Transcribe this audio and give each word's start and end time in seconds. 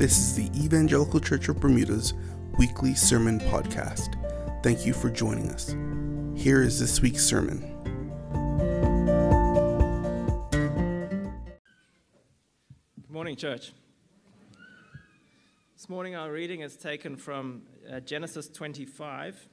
This 0.00 0.16
is 0.16 0.34
the 0.34 0.48
Evangelical 0.58 1.20
Church 1.20 1.50
of 1.50 1.60
Bermuda's 1.60 2.14
weekly 2.56 2.94
sermon 2.94 3.38
podcast. 3.38 4.14
Thank 4.62 4.86
you 4.86 4.94
for 4.94 5.10
joining 5.10 5.50
us. 5.50 5.76
Here 6.34 6.62
is 6.62 6.80
this 6.80 7.02
week's 7.02 7.22
sermon. 7.22 7.60
Good 12.96 13.10
morning, 13.10 13.36
church. 13.36 13.74
This 15.76 15.90
morning, 15.90 16.16
our 16.16 16.32
reading 16.32 16.62
is 16.62 16.78
taken 16.78 17.14
from 17.14 17.64
uh, 17.92 18.00
Genesis 18.00 18.48
25, 18.48 19.48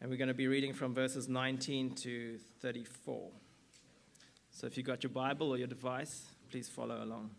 and 0.00 0.08
we're 0.08 0.16
going 0.16 0.28
to 0.28 0.32
be 0.32 0.46
reading 0.46 0.72
from 0.72 0.94
verses 0.94 1.28
19 1.28 1.94
to 1.96 2.38
34. 2.62 3.30
So, 4.50 4.66
if 4.66 4.78
you've 4.78 4.86
got 4.86 5.02
your 5.02 5.10
Bible 5.10 5.50
or 5.50 5.58
your 5.58 5.66
device, 5.66 6.24
please 6.48 6.70
follow 6.70 7.04
along. 7.04 7.32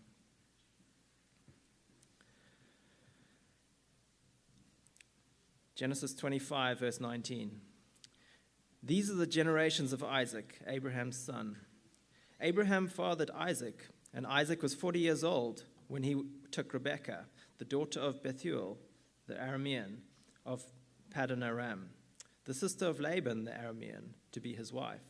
Genesis 5.75 6.13
25, 6.13 6.79
verse 6.79 7.01
19. 7.01 7.59
These 8.81 9.11
are 9.11 9.15
the 9.15 9.27
generations 9.27 9.91
of 9.91 10.03
Isaac, 10.03 10.59
Abraham's 10.65 11.17
son. 11.17 11.57
Abraham 12.39 12.87
fathered 12.87 13.29
Isaac, 13.31 13.89
and 14.13 14.25
Isaac 14.25 14.63
was 14.63 14.73
40 14.73 14.99
years 14.99 15.21
old 15.21 15.65
when 15.89 16.03
he 16.03 16.23
took 16.51 16.73
Rebekah, 16.73 17.25
the 17.57 17.65
daughter 17.65 17.99
of 17.99 18.23
Bethuel, 18.23 18.77
the 19.27 19.33
Aramean, 19.33 19.97
of 20.45 20.63
Paddan 21.13 21.43
Aram, 21.43 21.89
the 22.45 22.53
sister 22.53 22.85
of 22.85 23.01
Laban 23.01 23.43
the 23.43 23.51
Aramean, 23.51 24.13
to 24.31 24.39
be 24.39 24.53
his 24.53 24.71
wife. 24.71 25.03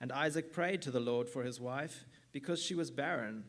And 0.00 0.12
Isaac 0.12 0.52
prayed 0.52 0.80
to 0.82 0.92
the 0.92 1.00
Lord 1.00 1.28
for 1.28 1.42
his 1.42 1.60
wife 1.60 2.04
because 2.30 2.62
she 2.62 2.76
was 2.76 2.92
barren. 2.92 3.44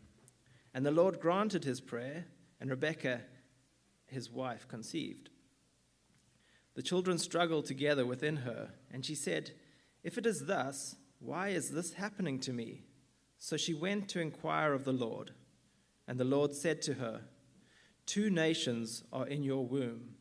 And 0.74 0.84
the 0.84 0.92
Lord 0.92 1.20
granted 1.20 1.64
his 1.64 1.82
prayer, 1.82 2.26
and 2.60 2.72
Rebekah, 2.72 3.22
his 4.08 4.32
wife, 4.32 4.68
conceived. 4.68 5.30
The 6.78 6.84
children 6.84 7.18
struggled 7.18 7.66
together 7.66 8.06
within 8.06 8.36
her, 8.36 8.70
and 8.92 9.04
she 9.04 9.16
said, 9.16 9.50
If 10.04 10.16
it 10.16 10.28
is 10.28 10.46
thus, 10.46 10.96
why 11.18 11.48
is 11.48 11.72
this 11.72 11.94
happening 11.94 12.40
to 12.42 12.54
me? 12.54 12.84
So 13.40 13.58
she 13.58 13.74
went 13.74 14.08
to 14.10 14.22
inquire 14.22 14.74
of 14.74 14.84
the 14.84 14.94
Lord. 14.94 15.32
And 16.08 16.20
the 16.20 16.24
Lord 16.24 16.54
said 16.54 16.84
to 16.84 16.94
her, 16.94 17.22
Two 18.06 18.30
nations 18.30 19.04
are 19.12 19.26
in 19.26 19.42
your 19.42 19.66
womb, 19.66 20.18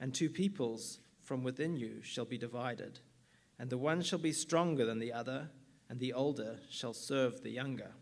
and 0.00 0.12
two 0.12 0.28
peoples 0.28 0.98
from 1.22 1.44
within 1.44 1.76
you 1.76 2.02
shall 2.02 2.24
be 2.24 2.36
divided. 2.36 2.98
And 3.56 3.70
the 3.70 3.78
one 3.78 4.02
shall 4.02 4.18
be 4.18 4.32
stronger 4.32 4.84
than 4.84 4.98
the 4.98 5.12
other, 5.12 5.50
and 5.88 6.00
the 6.00 6.14
older 6.14 6.58
shall 6.68 6.94
serve 6.94 7.42
the 7.42 7.50
younger. 7.50 7.92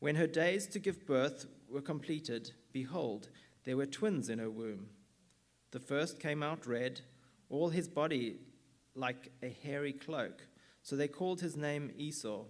When 0.00 0.16
her 0.16 0.26
days 0.26 0.66
to 0.66 0.80
give 0.80 1.06
birth 1.06 1.46
were 1.70 1.80
completed, 1.80 2.50
behold, 2.72 3.28
there 3.62 3.76
were 3.76 3.86
twins 3.86 4.28
in 4.28 4.40
her 4.40 4.50
womb. 4.50 4.88
The 5.74 5.80
first 5.80 6.20
came 6.20 6.40
out 6.40 6.68
red, 6.68 7.00
all 7.50 7.70
his 7.70 7.88
body 7.88 8.36
like 8.94 9.32
a 9.42 9.48
hairy 9.48 9.92
cloak. 9.92 10.46
So 10.84 10.94
they 10.94 11.08
called 11.08 11.40
his 11.40 11.56
name 11.56 11.90
Esau. 11.98 12.44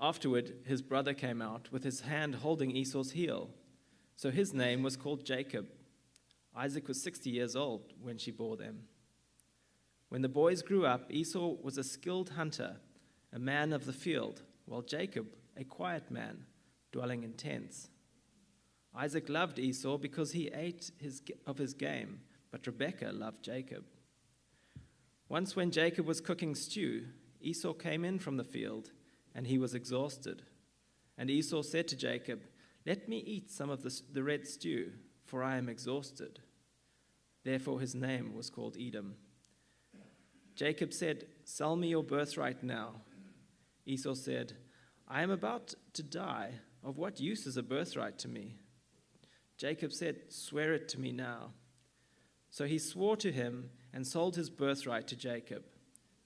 Afterward, 0.00 0.52
his 0.66 0.82
brother 0.82 1.14
came 1.14 1.40
out 1.40 1.70
with 1.70 1.84
his 1.84 2.00
hand 2.00 2.34
holding 2.34 2.72
Esau's 2.72 3.12
heel. 3.12 3.50
So 4.16 4.32
his 4.32 4.52
name 4.52 4.82
was 4.82 4.96
called 4.96 5.24
Jacob. 5.24 5.68
Isaac 6.56 6.88
was 6.88 7.00
60 7.04 7.30
years 7.30 7.54
old 7.54 7.92
when 8.02 8.18
she 8.18 8.32
bore 8.32 8.56
them. 8.56 8.88
When 10.08 10.22
the 10.22 10.28
boys 10.28 10.62
grew 10.62 10.84
up, 10.84 11.06
Esau 11.08 11.54
was 11.62 11.78
a 11.78 11.84
skilled 11.84 12.30
hunter, 12.30 12.78
a 13.32 13.38
man 13.38 13.72
of 13.72 13.86
the 13.86 13.92
field, 13.92 14.42
while 14.64 14.82
Jacob, 14.82 15.28
a 15.56 15.62
quiet 15.62 16.10
man, 16.10 16.46
dwelling 16.90 17.22
in 17.22 17.34
tents. 17.34 17.90
Isaac 18.94 19.28
loved 19.28 19.58
Esau 19.58 19.98
because 19.98 20.32
he 20.32 20.48
ate 20.48 20.90
his, 20.98 21.22
of 21.46 21.58
his 21.58 21.74
game, 21.74 22.20
but 22.50 22.66
Rebekah 22.66 23.12
loved 23.12 23.44
Jacob. 23.44 23.84
Once, 25.28 25.54
when 25.54 25.70
Jacob 25.70 26.06
was 26.06 26.20
cooking 26.20 26.54
stew, 26.54 27.06
Esau 27.40 27.72
came 27.72 28.04
in 28.04 28.18
from 28.18 28.36
the 28.36 28.44
field, 28.44 28.90
and 29.34 29.46
he 29.46 29.58
was 29.58 29.74
exhausted. 29.74 30.42
And 31.16 31.30
Esau 31.30 31.62
said 31.62 31.86
to 31.88 31.96
Jacob, 31.96 32.42
Let 32.84 33.08
me 33.08 33.18
eat 33.18 33.50
some 33.50 33.70
of 33.70 33.82
the, 33.82 34.00
the 34.12 34.24
red 34.24 34.48
stew, 34.48 34.92
for 35.24 35.44
I 35.44 35.56
am 35.56 35.68
exhausted. 35.68 36.40
Therefore, 37.44 37.80
his 37.80 37.94
name 37.94 38.34
was 38.34 38.50
called 38.50 38.76
Edom. 38.78 39.14
Jacob 40.56 40.92
said, 40.92 41.26
Sell 41.44 41.76
me 41.76 41.88
your 41.88 42.02
birthright 42.02 42.62
now. 42.62 42.96
Esau 43.86 44.14
said, 44.14 44.54
I 45.08 45.22
am 45.22 45.30
about 45.30 45.74
to 45.94 46.02
die. 46.02 46.52
Of 46.82 46.96
what 46.96 47.20
use 47.20 47.46
is 47.46 47.56
a 47.56 47.62
birthright 47.62 48.18
to 48.20 48.28
me? 48.28 48.59
Jacob 49.60 49.92
said, 49.92 50.16
Swear 50.30 50.72
it 50.72 50.88
to 50.88 50.98
me 50.98 51.12
now. 51.12 51.50
So 52.48 52.64
he 52.64 52.78
swore 52.78 53.16
to 53.18 53.30
him 53.30 53.68
and 53.92 54.06
sold 54.06 54.34
his 54.34 54.48
birthright 54.48 55.06
to 55.08 55.16
Jacob. 55.16 55.64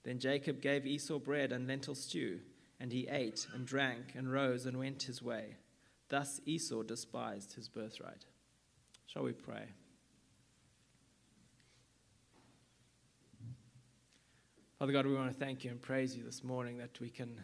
Then 0.03 0.19
Jacob 0.19 0.61
gave 0.61 0.85
Esau 0.85 1.19
bread 1.19 1.51
and 1.51 1.67
lentil 1.67 1.95
stew, 1.95 2.39
and 2.79 2.93
he 2.93 3.09
ate 3.09 3.45
and 3.53 3.65
drank 3.65 4.13
and 4.15 4.31
rose 4.31 4.65
and 4.65 4.79
went 4.79 5.03
his 5.03 5.21
way. 5.21 5.57
Thus 6.07 6.39
Esau 6.45 6.83
despised 6.83 7.55
his 7.55 7.67
birthright. 7.67 8.23
Shall 9.05 9.23
we 9.23 9.33
pray? 9.33 9.65
Father 14.79 14.93
God, 14.93 15.05
we 15.05 15.13
want 15.13 15.33
to 15.33 15.37
thank 15.37 15.65
you 15.65 15.71
and 15.71 15.81
praise 15.81 16.15
you 16.15 16.23
this 16.23 16.41
morning 16.41 16.77
that 16.77 17.01
we 17.01 17.09
can 17.09 17.41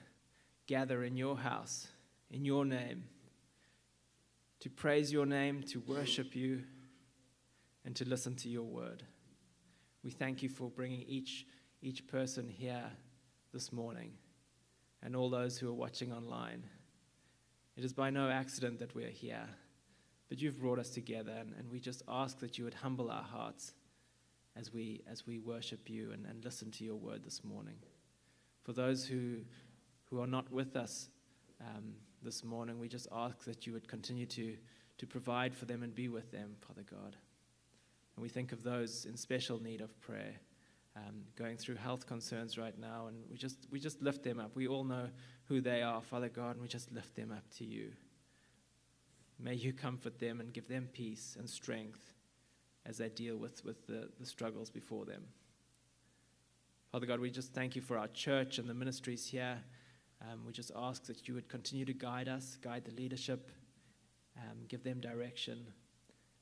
gather 0.67 1.03
in 1.03 1.17
your 1.17 1.37
house, 1.37 1.89
in 2.29 2.45
your 2.45 2.63
name 2.63 3.03
to 4.61 4.69
praise 4.69 5.11
your 5.11 5.25
name, 5.25 5.63
to 5.63 5.79
worship 5.81 6.35
you, 6.35 6.63
and 7.83 7.95
to 7.95 8.07
listen 8.07 8.35
to 8.35 8.49
your 8.49 8.63
word. 8.63 9.03
We 10.03 10.11
thank 10.11 10.41
you 10.41 10.49
for 10.49 10.69
bringing 10.69 11.01
each, 11.01 11.45
each 11.81 12.07
person 12.07 12.47
here 12.47 12.85
this 13.53 13.73
morning 13.73 14.13
and 15.03 15.15
all 15.15 15.29
those 15.29 15.57
who 15.57 15.67
are 15.67 15.73
watching 15.73 16.13
online. 16.13 16.63
It 17.75 17.83
is 17.83 17.91
by 17.91 18.11
no 18.11 18.29
accident 18.29 18.77
that 18.79 18.93
we're 18.93 19.09
here, 19.09 19.47
but 20.29 20.39
you've 20.39 20.59
brought 20.59 20.77
us 20.77 20.91
together, 20.91 21.33
and, 21.39 21.53
and 21.57 21.71
we 21.71 21.79
just 21.79 22.03
ask 22.07 22.39
that 22.39 22.59
you 22.59 22.63
would 22.63 22.75
humble 22.75 23.09
our 23.09 23.23
hearts 23.23 23.73
as 24.55 24.71
we, 24.71 25.01
as 25.09 25.25
we 25.25 25.39
worship 25.39 25.89
you 25.89 26.11
and, 26.11 26.27
and 26.27 26.45
listen 26.45 26.69
to 26.71 26.83
your 26.83 26.95
word 26.95 27.23
this 27.23 27.43
morning. 27.43 27.77
For 28.63 28.73
those 28.73 29.05
who, 29.05 29.37
who 30.05 30.21
are 30.21 30.27
not 30.27 30.51
with 30.51 30.75
us, 30.75 31.09
um, 31.59 31.93
this 32.23 32.43
morning, 32.43 32.79
we 32.79 32.87
just 32.87 33.07
ask 33.11 33.43
that 33.45 33.65
you 33.65 33.73
would 33.73 33.87
continue 33.87 34.25
to, 34.27 34.55
to 34.97 35.07
provide 35.07 35.55
for 35.55 35.65
them 35.65 35.83
and 35.83 35.93
be 35.93 36.07
with 36.07 36.31
them, 36.31 36.55
Father 36.67 36.83
God. 36.89 37.15
And 38.15 38.23
we 38.23 38.29
think 38.29 38.51
of 38.51 38.63
those 38.63 39.05
in 39.05 39.17
special 39.17 39.61
need 39.61 39.81
of 39.81 39.99
prayer, 40.01 40.35
um, 40.95 41.23
going 41.35 41.57
through 41.57 41.75
health 41.75 42.05
concerns 42.05 42.57
right 42.57 42.77
now, 42.77 43.07
and 43.07 43.17
we 43.29 43.37
just, 43.37 43.67
we 43.71 43.79
just 43.79 44.01
lift 44.01 44.23
them 44.23 44.39
up. 44.39 44.55
We 44.55 44.67
all 44.67 44.83
know 44.83 45.09
who 45.45 45.61
they 45.61 45.81
are, 45.81 46.01
Father 46.01 46.29
God, 46.29 46.51
and 46.51 46.61
we 46.61 46.67
just 46.67 46.91
lift 46.91 47.15
them 47.15 47.31
up 47.31 47.43
to 47.57 47.65
you. 47.65 47.91
May 49.39 49.55
you 49.55 49.73
comfort 49.73 50.19
them 50.19 50.39
and 50.39 50.53
give 50.53 50.67
them 50.67 50.89
peace 50.93 51.35
and 51.39 51.49
strength 51.49 52.13
as 52.85 52.97
they 52.97 53.09
deal 53.09 53.37
with, 53.37 53.63
with 53.65 53.87
the, 53.87 54.09
the 54.19 54.25
struggles 54.25 54.69
before 54.69 55.05
them. 55.05 55.23
Father 56.91 57.05
God, 57.05 57.19
we 57.19 57.31
just 57.31 57.53
thank 57.53 57.75
you 57.75 57.81
for 57.81 57.97
our 57.97 58.09
church 58.09 58.59
and 58.59 58.69
the 58.69 58.73
ministries 58.73 59.27
here. 59.27 59.59
Um, 60.21 60.45
we 60.45 60.53
just 60.53 60.71
ask 60.75 61.05
that 61.05 61.27
you 61.27 61.33
would 61.33 61.49
continue 61.49 61.85
to 61.85 61.93
guide 61.93 62.27
us, 62.27 62.57
guide 62.61 62.85
the 62.85 62.91
leadership, 62.91 63.51
um, 64.37 64.59
give 64.67 64.83
them 64.83 64.99
direction. 64.99 65.65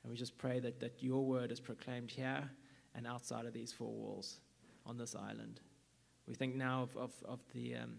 And 0.02 0.10
we 0.10 0.16
just 0.16 0.36
pray 0.38 0.60
that, 0.60 0.80
that 0.80 1.02
your 1.02 1.24
word 1.24 1.52
is 1.52 1.60
proclaimed 1.60 2.10
here 2.10 2.50
and 2.94 3.06
outside 3.06 3.46
of 3.46 3.52
these 3.52 3.72
four 3.72 3.92
walls 3.92 4.40
on 4.86 4.96
this 4.98 5.14
island. 5.14 5.60
We 6.26 6.34
think 6.34 6.54
now 6.54 6.82
of, 6.82 6.96
of, 6.96 7.12
of 7.24 7.40
the, 7.52 7.76
um, 7.76 7.96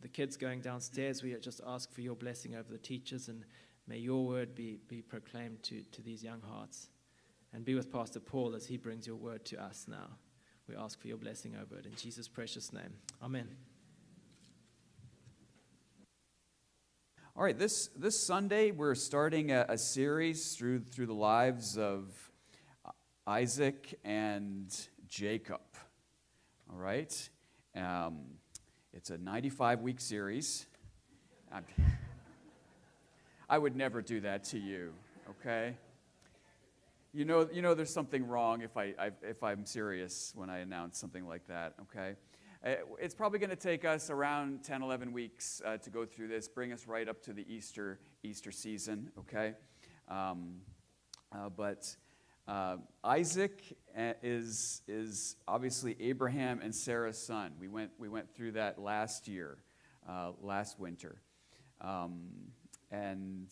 the 0.00 0.08
kids 0.08 0.36
going 0.36 0.60
downstairs. 0.60 1.22
We 1.22 1.34
just 1.40 1.60
ask 1.66 1.92
for 1.92 2.00
your 2.00 2.14
blessing 2.16 2.54
over 2.54 2.70
the 2.70 2.78
teachers 2.78 3.28
and 3.28 3.44
may 3.86 3.98
your 3.98 4.24
word 4.26 4.54
be, 4.54 4.78
be 4.88 5.02
proclaimed 5.02 5.62
to, 5.64 5.82
to 5.92 6.02
these 6.02 6.22
young 6.22 6.40
hearts. 6.42 6.88
And 7.52 7.64
be 7.64 7.74
with 7.74 7.92
Pastor 7.92 8.20
Paul 8.20 8.54
as 8.54 8.66
he 8.66 8.76
brings 8.76 9.06
your 9.06 9.16
word 9.16 9.44
to 9.46 9.62
us 9.62 9.86
now. 9.88 10.10
We 10.68 10.76
ask 10.76 11.00
for 11.00 11.08
your 11.08 11.16
blessing 11.16 11.56
over 11.60 11.76
it 11.78 11.86
in 11.86 11.94
Jesus' 11.96 12.28
precious 12.28 12.72
name. 12.72 12.94
Amen. 13.22 13.69
All 17.36 17.44
right, 17.44 17.56
this, 17.56 17.90
this 17.96 18.18
Sunday 18.18 18.72
we're 18.72 18.96
starting 18.96 19.52
a, 19.52 19.64
a, 19.68 19.78
series 19.78 20.56
through, 20.56 20.80
through 20.80 21.06
the 21.06 21.14
lives 21.14 21.78
of 21.78 22.10
Isaac 23.24 23.98
and 24.04 24.76
Jacob. 25.08 25.60
All 26.68 26.76
right? 26.76 27.30
Um, 27.76 28.18
it's 28.92 29.10
a 29.10 29.18
95 29.18 29.80
week 29.80 30.00
series. 30.00 30.66
I'm, 31.52 31.64
I 33.48 33.58
would 33.58 33.76
never 33.76 34.02
do 34.02 34.20
that 34.22 34.42
to 34.46 34.58
you, 34.58 34.92
okay? 35.30 35.76
You 37.14 37.24
know, 37.24 37.48
you 37.52 37.62
know 37.62 37.74
there's 37.74 37.94
something 37.94 38.26
wrong 38.26 38.60
if, 38.62 38.76
I, 38.76 38.92
I, 38.98 39.10
if 39.22 39.44
I'm 39.44 39.64
serious 39.64 40.32
when 40.34 40.50
I 40.50 40.58
announce 40.58 40.98
something 40.98 41.28
like 41.28 41.46
that, 41.46 41.74
okay? 41.82 42.16
Uh, 42.62 42.74
It's 43.00 43.14
probably 43.14 43.38
going 43.38 43.50
to 43.50 43.56
take 43.56 43.86
us 43.86 44.10
around 44.10 44.62
10, 44.64 44.82
11 44.82 45.12
weeks 45.14 45.62
uh, 45.64 45.78
to 45.78 45.88
go 45.88 46.04
through 46.04 46.28
this, 46.28 46.46
bring 46.46 46.74
us 46.74 46.86
right 46.86 47.08
up 47.08 47.22
to 47.22 47.32
the 47.32 47.50
Easter, 47.50 48.00
Easter 48.22 48.52
season, 48.52 49.10
okay? 49.18 49.54
Um, 50.08 50.56
uh, 51.32 51.48
but 51.48 51.96
uh, 52.46 52.76
Isaac 53.02 53.78
uh, 53.96 54.12
is, 54.22 54.82
is 54.86 55.36
obviously 55.48 55.96
Abraham 56.00 56.60
and 56.62 56.74
Sarah's 56.74 57.16
son. 57.16 57.52
We 57.58 57.68
went, 57.68 57.92
we 57.98 58.10
went 58.10 58.34
through 58.34 58.52
that 58.52 58.78
last 58.78 59.26
year, 59.26 59.62
uh, 60.06 60.32
last 60.42 60.78
winter. 60.78 61.22
Um, 61.80 62.28
and 62.90 63.48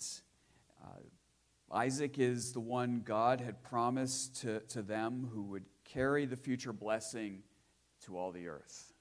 Isaac 1.72 2.19
is 2.19 2.52
the 2.52 2.60
one 2.60 3.00
God 3.05 3.40
had 3.40 3.62
promised 3.62 4.43
to, 4.43 4.60
to 4.69 4.82
them 4.82 5.28
who 5.32 5.44
would 5.44 5.64
carry 5.84 6.26
the 6.26 6.37
future 6.37 6.72
blessing 6.75 7.43
to 8.05 8.19
all 8.19 8.32
the 8.32 8.49
earth. 8.49 8.93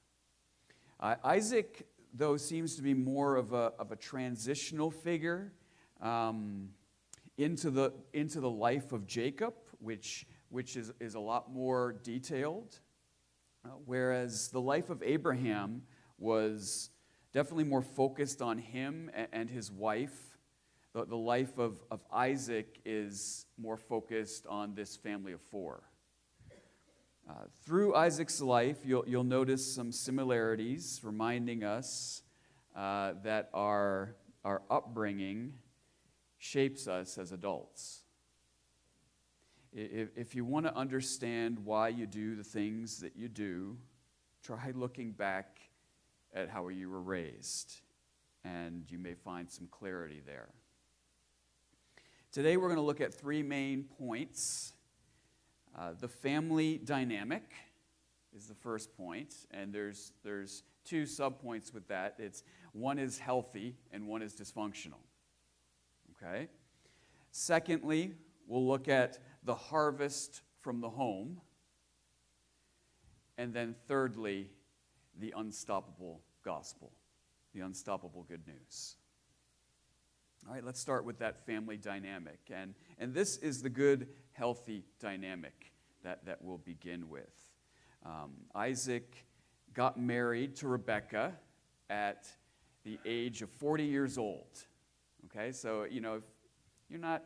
Uh, 1.00 1.16
Isaac, 1.24 1.86
though, 2.14 2.38
seems 2.38 2.76
to 2.76 2.82
be 2.82 2.94
more 2.94 3.36
of 3.36 3.54
a, 3.54 3.72
of 3.78 3.92
a 3.92 3.96
transitional 3.96 4.90
figure 4.90 5.54
um, 6.02 6.70
into, 7.38 7.70
the, 7.70 7.94
into 8.14 8.40
the 8.40 8.50
life 8.50 8.92
of 8.94 9.06
Jacob, 9.06 9.54
which, 9.80 10.26
which 10.50 10.76
is, 10.76 10.92
is 11.00 11.14
a 11.14 11.20
lot 11.20 11.54
more 11.54 11.94
detailed. 12.04 12.80
Uh, 13.64 13.70
whereas 13.86 14.48
the 14.50 14.62
life 14.62 14.90
of 14.90 15.04
Abraham 15.04 15.84
was 16.18 16.90
definitely 17.32 17.66
more 17.66 17.84
focused 17.84 18.42
on 18.42 18.58
him 18.58 19.12
and, 19.14 19.28
and 19.32 19.50
his 19.52 19.72
wife. 19.72 20.40
The, 20.94 21.06
the 21.06 21.18
life 21.18 21.60
of, 21.60 21.84
of 21.92 22.02
Isaac 22.12 22.80
is 22.86 23.46
more 23.56 23.78
focused 23.78 24.48
on 24.48 24.74
this 24.74 24.96
family 24.96 25.34
of 25.34 25.42
four. 25.42 25.84
Uh, 27.30 27.34
through 27.66 27.94
Isaac's 27.94 28.40
life, 28.40 28.78
you'll, 28.86 29.04
you'll 29.06 29.24
notice 29.26 29.76
some 29.76 29.92
similarities 29.92 31.02
reminding 31.04 31.62
us 31.62 32.22
uh, 32.74 33.14
that 33.24 33.50
our, 33.54 34.16
our 34.46 34.62
upbringing 34.72 35.54
shapes 36.38 36.88
us 36.88 37.18
as 37.18 37.34
adults. 37.34 38.04
If, 39.74 40.10
if 40.16 40.36
you 40.36 40.46
want 40.46 40.68
to 40.68 40.76
understand 40.76 41.60
why 41.66 41.90
you 41.90 42.06
do 42.06 42.36
the 42.36 42.46
things 42.46 43.02
that 43.02 43.18
you 43.18 43.28
do, 43.28 43.78
try 44.42 44.72
looking 44.74 45.12
back 45.12 45.60
at 46.34 46.50
how 46.50 46.70
you 46.70 46.90
were 46.90 47.02
raised, 47.02 47.82
and 48.46 48.90
you 48.90 49.00
may 49.00 49.16
find 49.16 49.52
some 49.52 49.68
clarity 49.70 50.22
there. 50.26 50.48
Today, 52.32 52.56
we're 52.56 52.68
going 52.68 52.78
to 52.78 52.82
look 52.82 53.02
at 53.02 53.14
three 53.14 53.44
main 53.44 53.84
points 53.84 54.74
uh, 55.78 55.92
the 56.00 56.08
family 56.08 56.80
dynamic 56.84 57.44
is 58.36 58.48
the 58.48 58.56
first 58.56 58.96
point, 58.98 59.34
and 59.52 59.74
there's, 59.74 60.12
there's 60.24 60.64
two 60.84 61.04
subpoints 61.04 61.74
with 61.74 61.88
that. 61.88 62.16
It's 62.18 62.44
one 62.72 62.98
is 62.98 63.20
healthy 63.20 63.76
and 63.92 64.08
one 64.08 64.22
is 64.22 64.34
dysfunctional. 64.34 65.02
Okay? 66.16 66.48
Secondly, 67.32 68.14
we'll 68.48 68.66
look 68.66 68.88
at 68.88 69.20
the 69.44 69.56
harvest 69.56 70.42
from 70.62 70.82
the 70.82 70.90
home. 70.90 71.42
And 73.38 73.54
then 73.54 73.76
thirdly, 73.88 74.50
the 75.20 75.34
unstoppable 75.38 76.22
gospel, 76.44 76.92
the 77.54 77.62
unstoppable 77.62 78.24
good 78.24 78.42
news. 78.48 78.96
All 80.48 80.54
right, 80.54 80.64
let's 80.64 80.80
start 80.80 81.04
with 81.04 81.20
that 81.20 81.46
family 81.46 81.78
dynamic. 81.78 82.40
And, 82.50 82.74
and 82.98 83.14
this 83.14 83.38
is 83.38 83.62
the 83.62 83.70
good, 83.70 84.08
healthy 84.38 84.84
dynamic 85.00 85.74
that, 86.04 86.26
that 86.26 86.42
we'll 86.42 86.60
begin 86.60 87.10
with. 87.10 87.34
Um, 88.06 88.34
Isaac 88.54 89.26
got 89.74 90.00
married 90.00 90.56
to 90.58 90.68
Rebecca 90.68 91.34
at 91.90 92.28
the 92.84 93.00
age 93.06 93.42
of 93.42 93.50
40 93.50 93.84
years 93.84 94.18
old. 94.18 94.66
Okay, 95.26 95.52
so, 95.52 95.86
you 95.90 96.02
know, 96.02 96.16
if 96.16 96.24
you're 96.90 97.00
not 97.00 97.24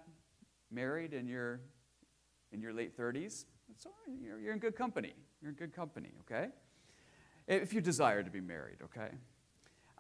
married 0.72 1.14
and 1.14 1.28
you're 1.28 1.60
in 2.52 2.62
your 2.62 2.74
late 2.74 2.98
30s, 2.98 3.46
it's 3.70 3.86
all 3.86 3.94
right. 4.08 4.18
You're, 4.22 4.40
you're 4.40 4.54
in 4.54 4.60
good 4.60 4.76
company. 4.76 5.14
You're 5.42 5.50
in 5.50 5.56
good 5.56 5.74
company, 5.74 6.12
okay? 6.22 6.50
If 7.48 7.74
you 7.74 7.82
desire 7.82 8.24
to 8.24 8.32
be 8.32 8.42
married, 8.42 8.78
okay? 8.84 9.10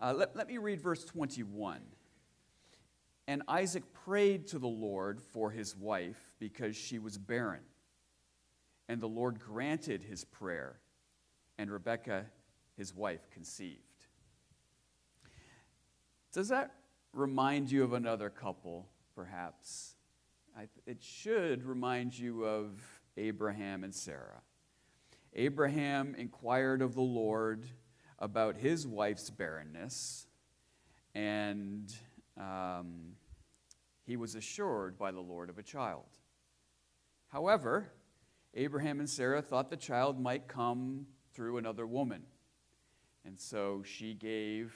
Uh, 0.01 0.13
let, 0.15 0.35
let 0.35 0.47
me 0.47 0.57
read 0.57 0.81
verse 0.81 1.03
21. 1.03 1.81
And 3.31 3.43
Isaac 3.47 3.83
prayed 3.93 4.47
to 4.47 4.59
the 4.59 4.67
Lord 4.67 5.21
for 5.21 5.51
his 5.51 5.73
wife 5.73 6.33
because 6.37 6.75
she 6.75 6.99
was 6.99 7.17
barren. 7.17 7.61
And 8.89 8.99
the 8.99 9.07
Lord 9.07 9.39
granted 9.39 10.03
his 10.03 10.25
prayer, 10.25 10.81
and 11.57 11.71
Rebekah, 11.71 12.25
his 12.75 12.93
wife, 12.93 13.29
conceived. 13.31 13.79
Does 16.33 16.49
that 16.49 16.75
remind 17.13 17.71
you 17.71 17.85
of 17.85 17.93
another 17.93 18.29
couple, 18.29 18.89
perhaps? 19.15 19.95
It 20.85 21.01
should 21.01 21.63
remind 21.63 22.19
you 22.19 22.43
of 22.43 22.81
Abraham 23.15 23.85
and 23.85 23.95
Sarah. 23.95 24.41
Abraham 25.35 26.15
inquired 26.15 26.81
of 26.81 26.95
the 26.95 26.99
Lord 26.99 27.63
about 28.19 28.57
his 28.57 28.85
wife's 28.85 29.29
barrenness, 29.29 30.27
and 31.15 31.95
um, 32.37 33.13
he 34.05 34.17
was 34.17 34.35
assured 34.35 34.97
by 34.97 35.11
the 35.11 35.19
Lord 35.19 35.49
of 35.49 35.57
a 35.57 35.63
child. 35.63 36.17
However, 37.27 37.91
Abraham 38.53 38.99
and 38.99 39.09
Sarah 39.09 39.41
thought 39.41 39.69
the 39.69 39.77
child 39.77 40.19
might 40.19 40.47
come 40.47 41.05
through 41.33 41.57
another 41.57 41.87
woman. 41.87 42.23
And 43.23 43.39
so 43.39 43.83
she 43.83 44.13
gave 44.13 44.73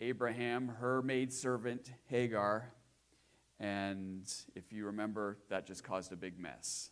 Abraham 0.00 0.68
her 0.80 1.02
maidservant 1.02 1.92
Hagar. 2.06 2.72
And 3.60 4.32
if 4.54 4.72
you 4.72 4.86
remember, 4.86 5.38
that 5.50 5.66
just 5.66 5.84
caused 5.84 6.12
a 6.12 6.16
big 6.16 6.38
mess. 6.38 6.90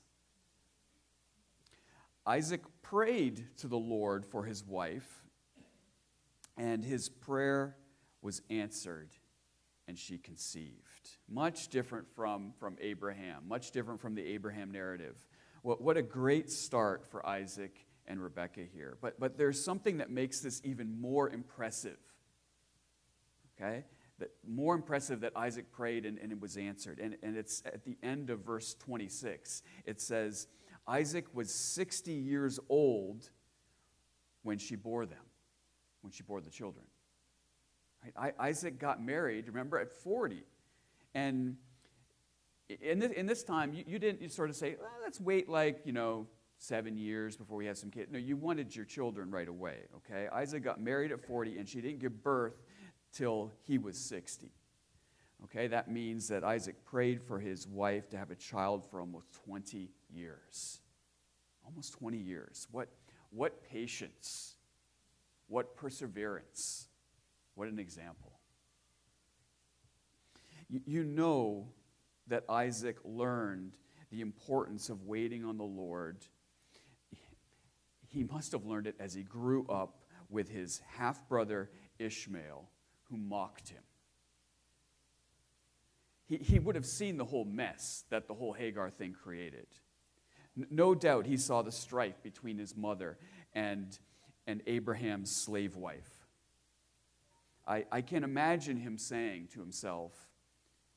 Isaac 2.27 2.61
prayed 2.83 3.47
to 3.56 3.69
the 3.69 3.79
Lord 3.79 4.27
for 4.27 4.45
his 4.45 4.62
wife, 4.62 5.25
and 6.59 6.85
his 6.85 7.09
prayer 7.09 7.77
was 8.21 8.43
answered, 8.50 9.09
and 9.88 9.99
she 9.99 10.19
conceived. 10.19 11.17
Much 11.29 11.69
different 11.69 12.06
from, 12.14 12.52
from 12.61 12.76
Abraham, 12.81 13.49
much 13.49 13.73
different 13.73 14.00
from 14.00 14.14
the 14.14 14.25
Abraham 14.25 14.70
narrative. 14.70 15.17
What, 15.62 15.81
what 15.81 15.96
a 15.96 16.02
great 16.02 16.50
start 16.50 17.06
for 17.11 17.26
Isaac 17.26 17.87
and 18.06 18.23
Rebecca 18.23 18.61
here. 18.73 18.96
But, 19.00 19.19
but 19.19 19.38
there's 19.38 19.62
something 19.62 19.99
that 19.99 20.11
makes 20.11 20.40
this 20.40 20.61
even 20.62 21.00
more 21.00 21.31
impressive. 21.31 21.99
Okay? 23.61 23.85
That 24.19 24.31
more 24.46 24.75
impressive 24.75 25.21
that 25.21 25.33
Isaac 25.35 25.73
prayed 25.73 26.04
and, 26.04 26.18
and 26.18 26.30
it 26.30 26.40
was 26.40 26.57
answered. 26.57 26.99
And, 26.99 27.16
and 27.23 27.37
it's 27.37 27.62
at 27.64 27.85
the 27.85 27.97
end 28.02 28.30
of 28.30 28.40
verse 28.40 28.75
26. 28.75 29.62
It 29.87 30.00
says, 30.00 30.49
Isaac 30.87 31.26
was 31.35 31.52
60 31.52 32.12
years 32.12 32.61
old 32.68 33.30
when 34.42 34.59
she 34.59 34.76
bore 34.76 35.07
them, 35.07 35.25
when 36.02 36.12
she 36.12 36.23
bore 36.23 36.40
the 36.40 36.50
children. 36.50 36.85
Right? 38.17 38.35
Isaac 38.38 38.79
got 38.79 39.03
married, 39.03 39.49
remember, 39.49 39.79
at 39.79 39.93
40. 39.93 40.45
And 41.15 41.57
in 42.69 42.99
this, 42.99 43.12
in 43.12 43.27
this 43.27 43.43
time, 43.43 43.73
you, 43.73 43.85
you 43.87 43.99
didn't 43.99 44.21
you 44.21 44.29
sort 44.29 44.50
of 44.50 44.57
say, 44.57 44.77
well, 44.81 44.91
let's 45.03 45.21
wait 45.21 45.49
like, 45.49 45.81
you 45.85 45.93
know, 45.93 46.27
seven 46.59 46.99
years 46.99 47.37
before 47.37 47.57
we 47.57 47.67
have 47.67 47.79
some 47.79 47.91
kids. 47.91 48.11
No, 48.11 48.19
you 48.19 48.37
wanted 48.37 48.75
your 48.75 48.85
children 48.85 49.31
right 49.31 49.49
away, 49.49 49.79
okay? 49.97 50.29
Isaac 50.33 50.62
got 50.62 50.81
married 50.81 51.12
at 51.12 51.25
40, 51.25 51.59
and 51.59 51.69
she 51.69 51.81
didn't 51.81 52.00
give 52.00 52.23
birth 52.23 52.61
till 53.12 53.53
he 53.62 53.79
was 53.79 53.97
60. 53.97 54.50
Okay, 55.45 55.69
that 55.69 55.88
means 55.91 56.29
that 56.29 56.43
Isaac 56.43 56.85
prayed 56.85 57.23
for 57.23 57.38
his 57.38 57.67
wife 57.67 58.09
to 58.11 58.19
have 58.19 58.33
a 58.33 58.35
child 58.35 58.85
for 58.91 59.00
almost 59.00 59.33
20 59.47 59.88
years. 60.11 60.81
Almost 61.65 61.93
20 61.95 62.17
years. 62.17 62.67
What, 62.73 62.88
what 63.31 63.62
patience, 63.62 64.57
what 65.47 65.77
perseverance, 65.77 66.88
what 67.59 67.67
an 67.67 67.81
example. 67.81 68.38
You, 70.69 71.03
know 71.03 71.67
that 72.29 72.45
Isaac 72.49 72.99
learned 73.05 73.73
the 74.11 74.21
importance 74.21 74.91
of 74.91 75.03
waiting 75.03 75.45
on 75.45 75.57
the 75.57 75.65
Lord. 75.65 76.19
He 78.07 78.23
must 78.23 78.53
have 78.53 78.65
learned 78.65 78.87
it 78.87 78.95
as 79.00 79.12
he 79.12 79.25
grew 79.25 79.67
up 79.67 80.03
with 80.31 80.50
his 80.50 80.81
half 80.97 81.29
brother 81.29 81.69
Ishmael, 81.99 82.69
who 83.11 83.17
mocked 83.17 83.71
him. 83.71 83.83
He, 86.27 86.37
he 86.37 86.59
would 86.61 86.77
have 86.77 86.87
seen 86.87 87.17
the 87.17 87.25
whole 87.25 87.45
mess 87.45 88.05
that 88.11 88.29
the 88.29 88.35
whole 88.35 88.53
Hagar 88.53 88.91
thing 88.91 89.15
created. 89.21 89.67
No 90.71 90.95
doubt 90.95 91.27
he 91.27 91.37
saw 91.37 91.62
the 91.62 91.73
strife 91.73 92.23
between 92.23 92.59
his 92.59 92.77
mother 92.77 93.19
and, 93.53 93.99
and 94.47 94.62
Abraham's 94.67 95.35
slave 95.35 95.75
wife. 95.75 96.17
I, 97.68 97.84
I 97.92 98.00
can 98.00 98.25
imagine 98.25 98.78
him 98.78 98.96
saying 98.96 99.48
to 99.52 99.60
himself, 99.60 100.12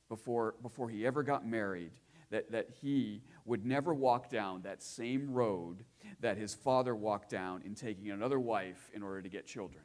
before, 0.08 0.54
before 0.62 0.88
he 0.88 1.06
ever 1.06 1.22
got 1.22 1.46
married 1.46 1.92
that, 2.30 2.50
that 2.52 2.70
he 2.80 3.22
would 3.44 3.64
never 3.64 3.94
walk 3.94 4.30
down 4.30 4.62
that 4.62 4.82
same 4.82 5.30
road 5.32 5.84
that 6.20 6.38
his 6.38 6.54
father 6.54 6.94
walked 6.94 7.30
down 7.30 7.62
in 7.64 7.74
taking 7.74 8.10
another 8.10 8.40
wife 8.40 8.90
in 8.94 9.02
order 9.02 9.22
to 9.22 9.28
get 9.28 9.46
children. 9.46 9.82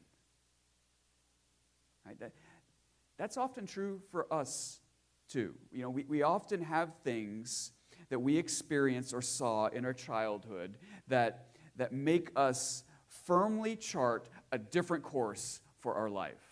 Right? 2.06 2.20
That, 2.20 2.32
that's 3.18 3.38
often 3.38 3.66
true 3.66 4.02
for 4.12 4.32
us 4.34 4.80
too. 5.30 5.56
You 5.72 5.82
know, 5.82 5.90
we, 5.90 6.06
we 6.06 6.22
often 6.24 6.62
have 6.62 6.94
things 7.04 7.72
that 8.10 8.20
we 8.20 8.38
experienced 8.38 9.14
or 9.14 9.22
saw 9.22 9.68
in 9.68 9.84
our 9.84 9.94
childhood 9.94 10.78
that, 11.10 11.50
that 11.76 11.92
make 11.92 12.32
us 12.36 12.84
firmly 13.26 13.76
chart 13.76 14.30
a 14.54 14.58
different 14.58 15.04
course 15.04 15.60
for 15.80 15.96
our 15.96 16.10
life. 16.10 16.47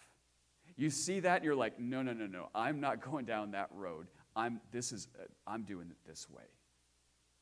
You 0.77 0.89
see 0.89 1.21
that 1.21 1.37
and 1.37 1.45
you're 1.45 1.55
like, 1.55 1.79
no, 1.79 2.01
no, 2.01 2.13
no, 2.13 2.27
no, 2.27 2.49
I'm 2.53 2.79
not 2.79 3.01
going 3.01 3.25
down 3.25 3.51
that 3.51 3.69
road. 3.73 4.07
I'm, 4.35 4.59
this 4.71 4.91
is, 4.91 5.07
uh, 5.17 5.23
I'm 5.47 5.63
doing 5.63 5.89
it 5.89 5.97
this 6.07 6.29
way. 6.29 6.43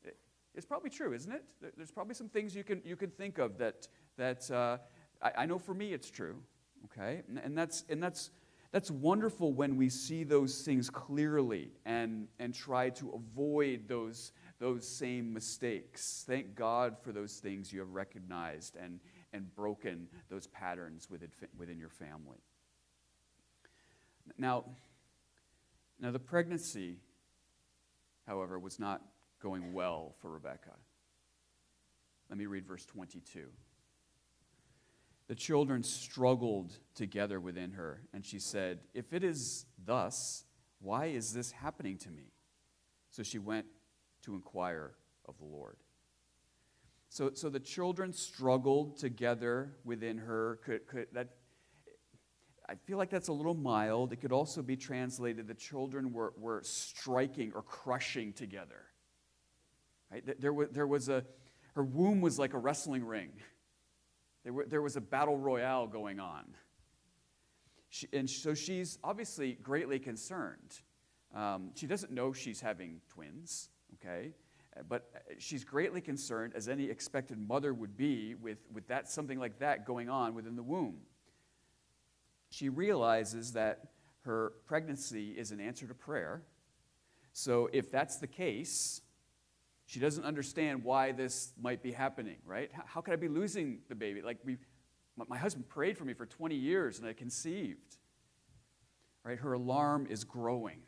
It, 0.03 0.17
it's 0.53 0.65
probably 0.65 0.91
true, 0.91 1.13
isn't 1.13 1.31
it? 1.31 1.43
There's 1.75 1.91
probably 1.91 2.13
some 2.13 2.29
things 2.29 2.55
you 2.55 2.63
can, 2.63 2.81
you 2.85 2.95
can 2.95 3.09
think 3.09 3.39
of 3.39 3.57
that, 3.57 3.87
that 4.17 4.49
uh, 4.51 4.77
I, 5.21 5.31
I, 5.39 5.45
know 5.47 5.57
for 5.57 5.73
me 5.73 5.93
it's 5.93 6.11
true, 6.11 6.35
okay? 6.85 7.23
And, 7.27 7.39
and, 7.39 7.57
that's, 7.57 7.83
and 7.89 8.03
that's, 8.03 8.29
that's 8.71 8.91
wonderful 8.91 9.51
when 9.51 9.77
we 9.77 9.89
see 9.89 10.23
those 10.23 10.61
things 10.61 10.91
clearly 10.91 11.71
and, 11.85 12.27
and 12.37 12.53
try 12.53 12.91
to 12.91 13.11
avoid 13.11 13.87
those, 13.87 14.31
those 14.59 14.87
same 14.87 15.33
mistakes. 15.33 16.23
Thank 16.27 16.53
God 16.53 16.97
for 17.01 17.11
those 17.11 17.37
things 17.37 17.73
you 17.73 17.79
have 17.79 17.93
recognized 17.93 18.75
and, 18.75 18.99
and 19.31 19.53
broken 19.55 20.07
those 20.29 20.45
patterns 20.45 21.09
within, 21.09 21.29
within 21.57 21.79
your 21.79 21.89
family. 21.89 22.37
Now, 24.37 24.65
now, 26.03 26.11
the 26.11 26.19
pregnancy, 26.19 26.97
however, 28.27 28.59
was 28.59 28.77
not 28.77 29.01
going 29.41 29.71
well 29.71 30.15
for 30.21 30.31
Rebecca. 30.31 30.71
Let 32.29 32.37
me 32.37 32.45
read 32.45 32.65
verse 32.65 32.85
22. 32.85 33.45
The 35.29 35.35
children 35.35 35.81
struggled 35.81 36.77
together 36.93 37.39
within 37.39 37.71
her, 37.71 38.01
and 38.13 38.25
she 38.25 38.37
said, 38.39 38.79
If 38.93 39.13
it 39.13 39.23
is 39.23 39.65
thus, 39.83 40.43
why 40.81 41.05
is 41.05 41.33
this 41.33 41.51
happening 41.51 41.97
to 41.99 42.11
me? 42.11 42.33
So 43.09 43.23
she 43.23 43.39
went 43.39 43.67
to 44.23 44.35
inquire 44.35 44.95
of 45.25 45.37
the 45.37 45.45
Lord. 45.45 45.77
So, 47.07 47.31
so 47.33 47.49
the 47.49 47.59
children 47.59 48.11
struggled 48.11 48.97
together 48.97 49.77
within 49.85 50.17
her. 50.17 50.59
Could, 50.65 50.87
could, 50.87 51.07
that 51.13 51.29
I 52.69 52.75
feel 52.75 52.97
like 52.97 53.09
that's 53.09 53.27
a 53.27 53.33
little 53.33 53.55
mild. 53.55 54.13
It 54.13 54.17
could 54.17 54.31
also 54.31 54.61
be 54.61 54.77
translated 54.77 55.47
the 55.47 55.53
children 55.53 56.13
were, 56.13 56.33
were 56.37 56.61
striking 56.63 57.51
or 57.53 57.61
crushing 57.61 58.31
together. 58.31 58.85
Right? 60.11 60.23
There, 60.39 60.53
was, 60.53 60.69
there 60.71 60.87
was 60.87 61.09
a, 61.09 61.25
her 61.75 61.83
womb 61.83 62.21
was 62.21 62.39
like 62.39 62.53
a 62.53 62.57
wrestling 62.57 63.05
ring. 63.05 63.31
There, 64.43 64.53
were, 64.53 64.65
there 64.65 64.81
was 64.81 64.95
a 64.95 65.01
battle 65.01 65.37
royale 65.37 65.87
going 65.87 66.19
on. 66.19 66.45
She, 67.89 68.07
and 68.13 68.29
so 68.29 68.53
she's 68.53 68.97
obviously 69.03 69.53
greatly 69.61 69.99
concerned. 69.99 70.79
Um, 71.35 71.71
she 71.75 71.85
doesn't 71.85 72.11
know 72.11 72.31
she's 72.31 72.61
having 72.61 73.01
twins, 73.09 73.69
okay? 73.95 74.31
But 74.87 75.09
she's 75.37 75.63
greatly 75.63 76.01
concerned, 76.01 76.53
as 76.55 76.69
any 76.69 76.85
expected 76.85 77.37
mother 77.37 77.73
would 77.73 77.97
be, 77.97 78.35
with, 78.35 78.59
with 78.71 78.87
that, 78.87 79.09
something 79.09 79.37
like 79.37 79.59
that 79.59 79.85
going 79.85 80.09
on 80.09 80.33
within 80.33 80.55
the 80.55 80.63
womb 80.63 80.97
she 82.53 82.69
realizes 82.69 83.53
that 83.53 83.79
her 84.25 84.53
pregnancy 84.67 85.31
is 85.31 85.49
an 85.49 85.59
answer 85.59 85.87
to 85.87 85.95
prayer. 85.95 86.43
So, 87.31 87.67
if 87.73 87.89
that's 87.89 88.17
the 88.17 88.27
case, 88.27 89.01
she 89.87 89.99
doesn't 89.99 90.23
understand 90.23 90.83
why 90.83 91.13
this 91.13 91.53
might 91.59 91.81
be 91.81 91.91
happening, 91.91 92.37
right? 92.45 92.69
How 92.85 93.01
could 93.01 93.11
I 93.11 93.17
be 93.17 93.27
losing 93.27 93.79
the 93.89 93.95
baby? 93.95 94.21
Like, 94.21 94.37
we, 94.45 94.57
my 95.15 95.35
husband 95.35 95.67
prayed 95.67 95.97
for 95.97 96.05
me 96.05 96.13
for 96.13 96.27
20 96.27 96.53
years 96.53 96.99
and 96.99 97.07
I 97.07 97.13
conceived. 97.13 97.97
Right? 99.23 99.39
Her 99.39 99.53
alarm 99.53 100.05
is 100.07 100.23
growing. 100.23 100.83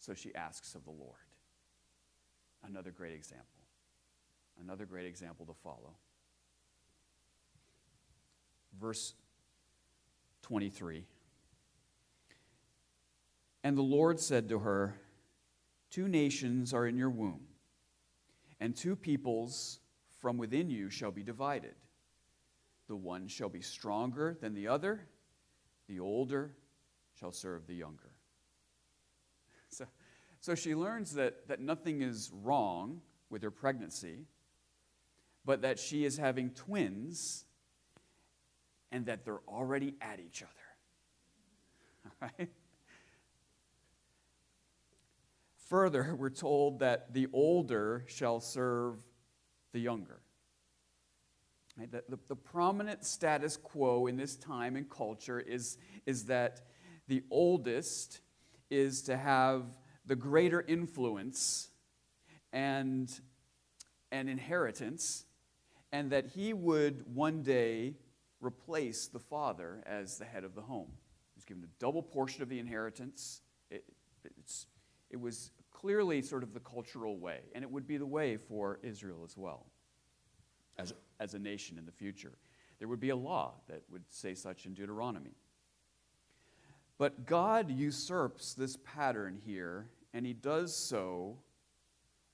So 0.00 0.12
she 0.12 0.34
asks 0.34 0.74
of 0.74 0.82
the 0.82 0.90
Lord. 0.90 1.14
Another 2.66 2.90
great 2.90 3.14
example. 3.14 3.46
Another 4.60 4.86
great 4.86 5.06
example 5.06 5.46
to 5.46 5.54
follow. 5.62 5.94
Verse 8.80 9.14
23. 10.44 11.06
And 13.62 13.78
the 13.78 13.82
Lord 13.82 14.20
said 14.20 14.50
to 14.50 14.58
her, 14.58 14.94
Two 15.90 16.06
nations 16.06 16.74
are 16.74 16.86
in 16.86 16.98
your 16.98 17.08
womb, 17.08 17.40
and 18.60 18.76
two 18.76 18.94
peoples 18.94 19.80
from 20.18 20.36
within 20.36 20.68
you 20.68 20.90
shall 20.90 21.10
be 21.10 21.22
divided. 21.22 21.74
The 22.88 22.96
one 22.96 23.26
shall 23.26 23.48
be 23.48 23.62
stronger 23.62 24.36
than 24.38 24.52
the 24.52 24.68
other, 24.68 25.06
the 25.88 26.00
older 26.00 26.54
shall 27.18 27.32
serve 27.32 27.66
the 27.66 27.74
younger. 27.74 28.10
So, 29.70 29.86
so 30.40 30.54
she 30.54 30.76
learns 30.76 31.14
that, 31.14 31.48
that 31.48 31.58
nothing 31.58 32.02
is 32.02 32.30
wrong 32.32 33.00
with 33.28 33.42
her 33.42 33.50
pregnancy, 33.50 34.26
but 35.44 35.62
that 35.62 35.80
she 35.80 36.04
is 36.04 36.16
having 36.18 36.50
twins 36.50 37.46
and 38.94 39.04
that 39.06 39.24
they're 39.24 39.42
already 39.48 39.96
at 40.00 40.20
each 40.20 40.44
other. 42.22 42.38
Further, 45.68 46.14
we're 46.16 46.30
told 46.30 46.78
that 46.78 47.12
the 47.12 47.26
older 47.32 48.04
shall 48.06 48.38
serve 48.38 48.98
the 49.72 49.80
younger. 49.80 50.20
Right? 51.76 51.90
The, 51.90 52.04
the, 52.08 52.20
the, 52.28 52.36
prominent 52.36 53.04
status 53.04 53.56
quo 53.56 54.06
in 54.06 54.16
this 54.16 54.36
time 54.36 54.76
and 54.76 54.88
culture 54.88 55.40
is, 55.40 55.76
is 56.06 56.26
that 56.26 56.60
the 57.08 57.24
oldest 57.32 58.20
is 58.70 59.02
to 59.02 59.16
have 59.16 59.64
the 60.06 60.14
greater 60.14 60.64
influence 60.68 61.70
and, 62.52 63.10
and 64.12 64.28
inheritance, 64.28 65.24
and 65.90 66.12
that 66.12 66.28
he 66.28 66.52
would 66.52 67.02
one 67.12 67.42
day 67.42 67.94
replace 68.44 69.06
the 69.06 69.18
father 69.18 69.82
as 69.86 70.18
the 70.18 70.24
head 70.24 70.44
of 70.44 70.54
the 70.54 70.62
home. 70.62 70.88
He 70.88 71.36
was 71.36 71.44
given 71.44 71.64
a 71.64 71.80
double 71.80 72.02
portion 72.02 72.42
of 72.42 72.48
the 72.48 72.58
inheritance. 72.58 73.42
It, 73.70 73.84
it 75.10 75.20
was 75.20 75.50
clearly 75.70 76.22
sort 76.22 76.42
of 76.42 76.54
the 76.54 76.60
cultural 76.60 77.18
way, 77.18 77.40
and 77.54 77.62
it 77.62 77.70
would 77.70 77.86
be 77.86 77.96
the 77.96 78.06
way 78.06 78.36
for 78.36 78.78
Israel 78.82 79.22
as 79.24 79.36
well, 79.36 79.66
as, 80.78 80.94
as 81.20 81.34
a 81.34 81.38
nation 81.38 81.78
in 81.78 81.86
the 81.86 81.92
future. 81.92 82.32
There 82.78 82.88
would 82.88 83.00
be 83.00 83.10
a 83.10 83.16
law 83.16 83.54
that 83.68 83.82
would 83.90 84.04
say 84.08 84.34
such 84.34 84.66
in 84.66 84.74
Deuteronomy. 84.74 85.36
But 86.98 87.26
God 87.26 87.70
usurps 87.70 88.54
this 88.54 88.76
pattern 88.84 89.40
here, 89.44 89.88
and 90.12 90.24
he 90.24 90.32
does 90.32 90.76
so 90.76 91.38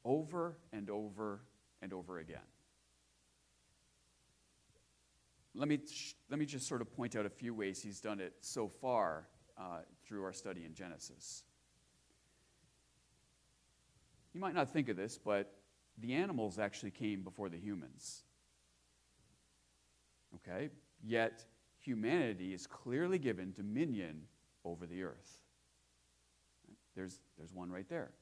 over 0.04 0.56
and 0.72 0.90
over 0.90 1.42
and 1.82 1.92
over 1.92 2.18
again 2.18 2.40
let 5.54 5.68
me, 5.68 5.78
let 6.28 6.38
me 6.38 6.46
just 6.46 6.66
sort 6.66 6.80
of 6.80 6.92
point 6.92 7.16
out 7.16 7.26
a 7.26 7.30
few 7.30 7.54
ways 7.54 7.82
he's 7.82 8.00
done 8.00 8.20
it 8.20 8.34
so 8.40 8.68
far 8.68 9.26
uh, 9.58 9.80
through 10.04 10.24
our 10.24 10.32
study 10.32 10.64
in 10.64 10.74
Genesis. 10.74 11.44
You 14.32 14.40
might 14.40 14.54
not 14.54 14.72
think 14.72 14.88
of 14.88 14.96
this, 14.96 15.18
but 15.18 15.52
the 15.98 16.14
animals 16.14 16.58
actually 16.58 16.92
came 16.92 17.22
before 17.22 17.48
the 17.48 17.58
humans. 17.58 18.22
Okay? 20.36 20.70
Yet, 21.02 21.44
humanity 21.80 22.54
is 22.54 22.66
clearly 22.66 23.18
given 23.18 23.52
dominion 23.52 24.22
over 24.64 24.86
the 24.86 25.02
earth. 25.02 25.40
There's, 26.94 27.18
there's 27.36 27.52
one 27.52 27.70
right 27.70 27.88
there. 27.88 28.12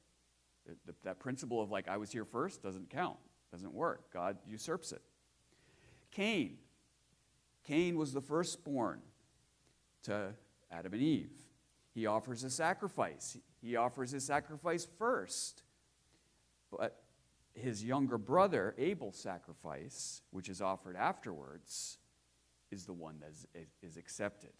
That 1.03 1.19
principle 1.19 1.61
of, 1.61 1.69
like, 1.69 1.87
I 1.87 1.97
was 1.97 2.11
here 2.11 2.25
first 2.25 2.61
doesn't 2.63 2.89
count, 2.89 3.17
doesn't 3.51 3.73
work. 3.73 4.11
God 4.11 4.37
usurps 4.47 4.91
it. 4.91 5.01
Cain, 6.11 6.57
Cain 7.65 7.97
was 7.97 8.13
the 8.13 8.21
firstborn 8.21 9.01
to 10.03 10.33
Adam 10.71 10.93
and 10.93 11.01
Eve. 11.01 11.31
He 11.93 12.05
offers 12.05 12.43
a 12.43 12.49
sacrifice. 12.49 13.37
He 13.61 13.75
offers 13.75 14.11
his 14.11 14.23
sacrifice 14.23 14.87
first. 14.97 15.63
But 16.71 17.03
his 17.53 17.83
younger 17.83 18.17
brother, 18.17 18.75
Abel's 18.77 19.17
sacrifice, 19.17 20.21
which 20.31 20.49
is 20.49 20.61
offered 20.61 20.95
afterwards, 20.95 21.97
is 22.71 22.85
the 22.85 22.93
one 22.93 23.19
that 23.19 23.31
is, 23.31 23.67
is 23.81 23.97
accepted. 23.97 24.53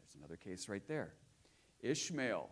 There's 0.00 0.16
another 0.16 0.36
case 0.36 0.68
right 0.68 0.86
there. 0.88 1.14
Ishmael 1.82 2.50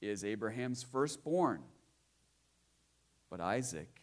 is 0.00 0.24
Abraham's 0.24 0.82
firstborn, 0.82 1.62
but 3.28 3.40
Isaac 3.40 4.02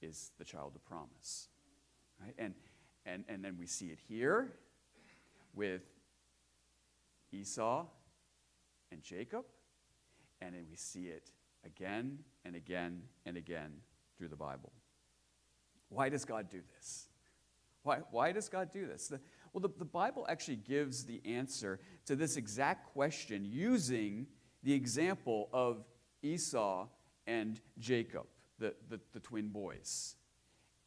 is 0.00 0.32
the 0.38 0.44
child 0.44 0.72
of 0.74 0.84
promise. 0.84 1.48
Right? 2.22 2.34
And, 2.38 2.54
and, 3.06 3.24
and 3.28 3.44
then 3.44 3.56
we 3.58 3.66
see 3.66 3.86
it 3.86 3.98
here 4.08 4.52
with 5.54 5.82
Esau 7.32 7.86
and 8.90 9.02
Jacob. 9.02 9.44
And 10.40 10.54
then 10.54 10.64
we 10.70 10.76
see 10.76 11.06
it 11.06 11.30
again 11.64 12.18
and 12.44 12.56
again 12.56 13.02
and 13.26 13.36
again 13.36 13.72
through 14.18 14.28
the 14.28 14.36
Bible. 14.36 14.72
Why 15.88 16.08
does 16.08 16.24
God 16.24 16.48
do 16.50 16.60
this? 16.76 17.08
Why, 17.82 17.98
why 18.10 18.32
does 18.32 18.48
God 18.48 18.72
do 18.72 18.86
this? 18.86 19.08
The, 19.08 19.20
well, 19.52 19.60
the, 19.60 19.70
the 19.78 19.84
Bible 19.84 20.26
actually 20.28 20.56
gives 20.56 21.04
the 21.04 21.20
answer 21.24 21.80
to 22.06 22.16
this 22.16 22.36
exact 22.36 22.92
question 22.92 23.44
using 23.44 24.26
the 24.62 24.72
example 24.72 25.48
of 25.52 25.84
Esau 26.22 26.86
and 27.26 27.60
Jacob, 27.78 28.26
the, 28.58 28.74
the, 28.88 29.00
the 29.12 29.20
twin 29.20 29.48
boys, 29.48 30.14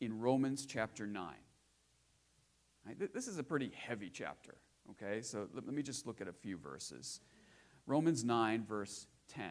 in 0.06 0.20
Romans 0.20 0.66
chapter 0.66 1.08
9. 1.08 1.34
Right? 2.86 3.14
This 3.14 3.28
is 3.28 3.40
a 3.40 3.44
pretty 3.44 3.72
heavy 3.76 4.10
chapter, 4.10 4.56
okay? 4.92 5.22
So 5.22 5.48
let, 5.54 5.66
let 5.66 5.74
me 5.74 5.82
just 5.82 6.06
look 6.06 6.22
at 6.22 6.28
a 6.28 6.34
few 6.34 6.58
verses. 6.58 7.20
Romans 7.88 8.24
9, 8.24 8.64
verse 8.66 9.08
10, 9.30 9.50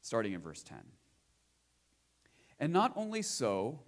starting 0.00 0.32
in 0.32 0.40
verse 0.40 0.62
10. 0.62 0.78
And 2.58 2.72
not 2.72 2.92
only 2.96 3.22
so, 3.22 3.80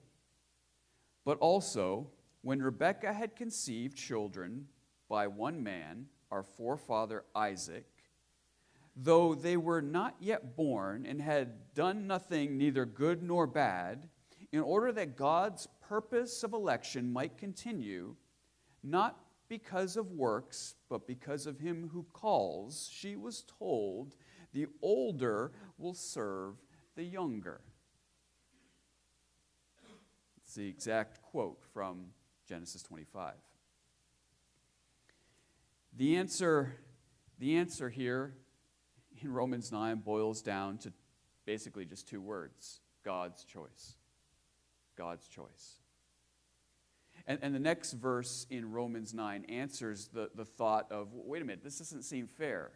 but 1.24 1.38
also, 1.38 2.10
when 2.42 2.62
Rebekah 2.62 3.12
had 3.12 3.34
conceived 3.36 3.96
children 3.96 4.66
by 5.08 5.26
one 5.26 5.62
man, 5.62 6.06
our 6.30 6.42
forefather 6.42 7.24
Isaac, 7.34 7.86
though 8.94 9.34
they 9.34 9.56
were 9.56 9.82
not 9.82 10.16
yet 10.20 10.56
born 10.56 11.06
and 11.06 11.20
had 11.20 11.74
done 11.74 12.06
nothing 12.06 12.58
neither 12.58 12.84
good 12.84 13.22
nor 13.22 13.46
bad, 13.46 14.08
in 14.52 14.60
order 14.60 14.92
that 14.92 15.16
God's 15.16 15.68
purpose 15.88 16.42
of 16.42 16.52
election 16.52 17.12
might 17.12 17.38
continue, 17.38 18.16
not 18.82 19.18
because 19.48 19.96
of 19.96 20.12
works, 20.12 20.74
but 20.88 21.06
because 21.06 21.46
of 21.46 21.58
him 21.58 21.90
who 21.92 22.06
calls, 22.12 22.88
she 22.92 23.16
was 23.16 23.44
told, 23.58 24.16
The 24.52 24.66
older 24.82 25.52
will 25.78 25.94
serve 25.94 26.54
the 26.96 27.04
younger. 27.04 27.60
It's 30.38 30.54
the 30.54 30.68
exact 30.68 31.22
quote 31.22 31.62
from 31.72 32.06
Genesis 32.48 32.82
25. 32.82 33.34
The 35.96 36.16
answer, 36.16 36.74
the 37.38 37.56
answer 37.56 37.88
here 37.88 38.34
in 39.22 39.32
Romans 39.32 39.70
9 39.70 39.98
boils 39.98 40.42
down 40.42 40.78
to 40.78 40.92
basically 41.44 41.84
just 41.84 42.08
two 42.08 42.20
words 42.20 42.80
God's 43.04 43.44
choice. 43.44 43.96
God's 45.00 45.26
choice. 45.26 45.80
And, 47.26 47.38
and 47.40 47.54
the 47.54 47.58
next 47.58 47.94
verse 47.94 48.46
in 48.50 48.70
Romans 48.70 49.14
9 49.14 49.46
answers 49.48 50.08
the, 50.12 50.28
the 50.34 50.44
thought 50.44 50.92
of 50.92 51.08
wait 51.14 51.40
a 51.40 51.44
minute, 51.46 51.64
this 51.64 51.78
doesn't 51.78 52.02
seem 52.02 52.26
fair. 52.26 52.72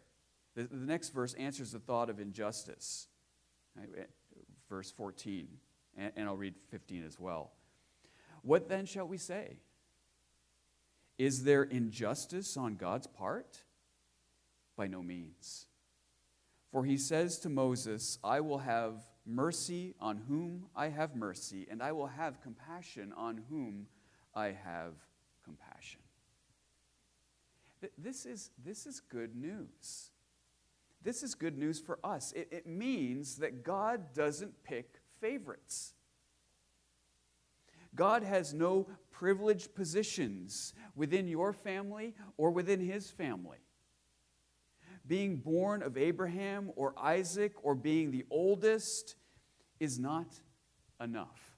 The, 0.55 0.63
the 0.63 0.87
next 0.87 1.09
verse 1.09 1.35
answers 1.35 1.73
the 1.73 1.79
thought 1.79 2.09
of 2.09 2.19
injustice. 2.19 3.07
Right? 3.77 3.89
Eh, 3.95 4.03
verse 4.67 4.89
14, 4.89 5.47
and, 5.95 6.11
and 6.15 6.27
I'll 6.27 6.35
read 6.35 6.55
15 6.71 7.05
as 7.05 7.19
well. 7.19 7.51
What 8.41 8.69
then 8.69 8.87
shall 8.87 9.07
we 9.07 9.19
say? 9.19 9.57
Is 11.19 11.43
there 11.43 11.63
injustice 11.63 12.57
on 12.57 12.75
God's 12.75 13.05
part? 13.05 13.61
By 14.75 14.87
no 14.87 15.03
means. 15.03 15.67
For 16.71 16.85
he 16.85 16.97
says 16.97 17.37
to 17.39 17.49
Moses, 17.49 18.17
I 18.23 18.41
will 18.41 18.57
have 18.57 19.03
mercy 19.25 19.95
on 19.99 20.17
whom 20.27 20.65
I 20.75 20.89
have 20.89 21.15
mercy, 21.15 21.67
and 21.69 21.81
I 21.81 21.91
will 21.91 22.07
have 22.07 22.41
compassion 22.41 23.13
on 23.15 23.41
whom 23.49 23.87
I 24.33 24.47
have 24.47 24.93
compassion. 25.43 26.01
This 27.97 28.25
is, 28.25 28.51
this 28.63 28.85
is 28.85 28.99
good 28.99 29.35
news. 29.35 30.11
This 31.03 31.21
is 31.21 31.35
good 31.35 31.57
news 31.57 31.79
for 31.79 31.99
us. 32.03 32.31
It, 32.35 32.47
it 32.51 32.67
means 32.67 33.37
that 33.37 33.63
God 33.63 34.13
doesn't 34.13 34.63
pick 34.63 35.01
favorites. 35.21 35.93
God 37.93 38.23
has 38.23 38.53
no 38.53 38.87
privileged 39.11 39.75
positions 39.75 40.73
within 40.95 41.27
your 41.27 41.53
family 41.53 42.13
or 42.37 42.51
within 42.51 42.79
his 42.79 43.09
family. 43.09 43.59
Being 45.07 45.37
born 45.37 45.83
of 45.83 45.97
Abraham 45.97 46.71
or 46.75 46.93
Isaac 46.97 47.53
or 47.61 47.75
being 47.75 48.11
the 48.11 48.25
oldest 48.31 49.15
is 49.85 49.99
not 49.99 50.25
enough. 50.99 51.55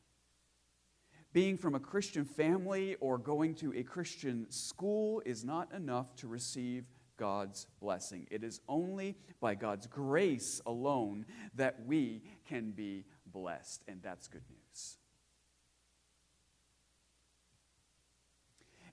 Being 1.32 1.58
from 1.58 1.76
a 1.76 1.80
Christian 1.80 2.26
family 2.26 2.96
or 3.00 3.18
going 3.18 3.56
to 3.56 3.74
a 3.74 3.84
Christian 3.84 4.46
school 4.50 5.22
is 5.26 5.46
not 5.46 5.74
enough 5.74 6.14
to 6.18 6.28
receive 6.28 6.86
God's 7.16 7.68
blessing. 7.80 8.28
It 8.30 8.44
is 8.44 8.60
only 8.68 9.16
by 9.40 9.56
God's 9.56 9.88
grace 9.88 10.62
alone 10.66 11.26
that 11.56 11.86
we 11.86 12.22
can 12.50 12.72
be 12.72 13.06
blessed, 13.26 13.84
and 13.88 14.02
that's 14.04 14.28
good 14.28 14.44
news. 14.50 14.98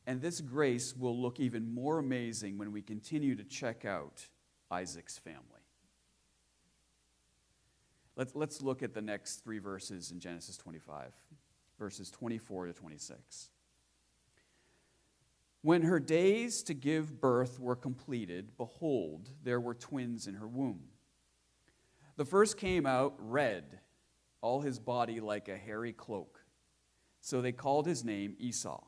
And 0.07 0.21
this 0.21 0.41
grace 0.41 0.95
will 0.97 1.21
look 1.21 1.41
even 1.41 1.75
more 1.75 1.99
amazing 1.99 2.57
when 2.57 2.71
we 2.71 2.83
continue 2.83 3.35
to 3.35 3.45
check 3.45 3.85
out 3.85 4.29
Isaac's 4.71 5.19
family. 5.19 5.54
Let's, 8.17 8.35
let's 8.35 8.63
look 8.63 8.83
at 8.83 8.95
the 8.95 9.03
next 9.03 9.45
three 9.45 9.59
verses 9.59 10.11
in 10.13 10.21
Genesis 10.21 10.57
25, 10.57 11.13
verses 11.79 12.11
24 12.11 12.67
to 12.67 12.73
26. 12.73 13.51
When 15.63 15.83
her 15.83 15.99
days 15.99 16.63
to 16.65 16.75
give 16.75 17.21
birth 17.21 17.59
were 17.59 17.75
completed, 17.75 18.57
behold, 18.57 19.31
there 19.43 19.61
were 19.61 19.75
twins 19.75 20.27
in 20.27 20.35
her 20.35 20.47
womb. 20.47 20.83
The 22.17 22.25
first 22.25 22.59
came 22.59 22.87
out 22.87 23.15
red, 23.19 23.81
all 24.41 24.61
his 24.61 24.79
body 24.79 25.21
like 25.21 25.49
a 25.49 25.57
hairy 25.57 25.93
cloak. 25.93 26.41
So 27.21 27.41
they 27.41 27.53
called 27.53 27.87
his 27.87 28.05
name 28.05 28.37
Esau. 28.39 28.85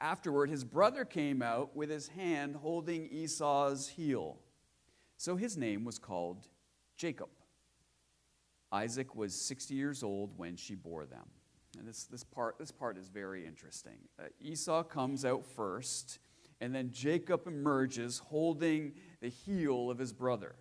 Afterward, 0.00 0.48
his 0.48 0.64
brother 0.64 1.04
came 1.04 1.42
out 1.42 1.76
with 1.76 1.90
his 1.90 2.08
hand 2.08 2.56
holding 2.56 3.06
Esau's 3.08 3.88
heel. 3.88 4.38
So 5.18 5.36
his 5.36 5.58
name 5.58 5.84
was 5.84 5.98
called 5.98 6.46
Jacob. 6.96 7.28
Isaac 8.72 9.14
was 9.14 9.34
60 9.34 9.74
years 9.74 10.02
old 10.02 10.36
when 10.36 10.56
she 10.56 10.74
bore 10.74 11.06
them. 11.06 11.26
And 11.78 11.86
this, 11.86 12.04
this, 12.04 12.24
part, 12.24 12.58
this 12.58 12.70
part 12.70 12.98
is 12.98 13.08
very 13.08 13.46
interesting. 13.46 13.98
Uh, 14.18 14.24
Esau 14.40 14.82
comes 14.82 15.24
out 15.24 15.44
first, 15.44 16.18
and 16.60 16.74
then 16.74 16.90
Jacob 16.90 17.46
emerges 17.46 18.18
holding 18.18 18.92
the 19.20 19.28
heel 19.28 19.90
of 19.90 19.98
his 19.98 20.12
brother. 20.12 20.56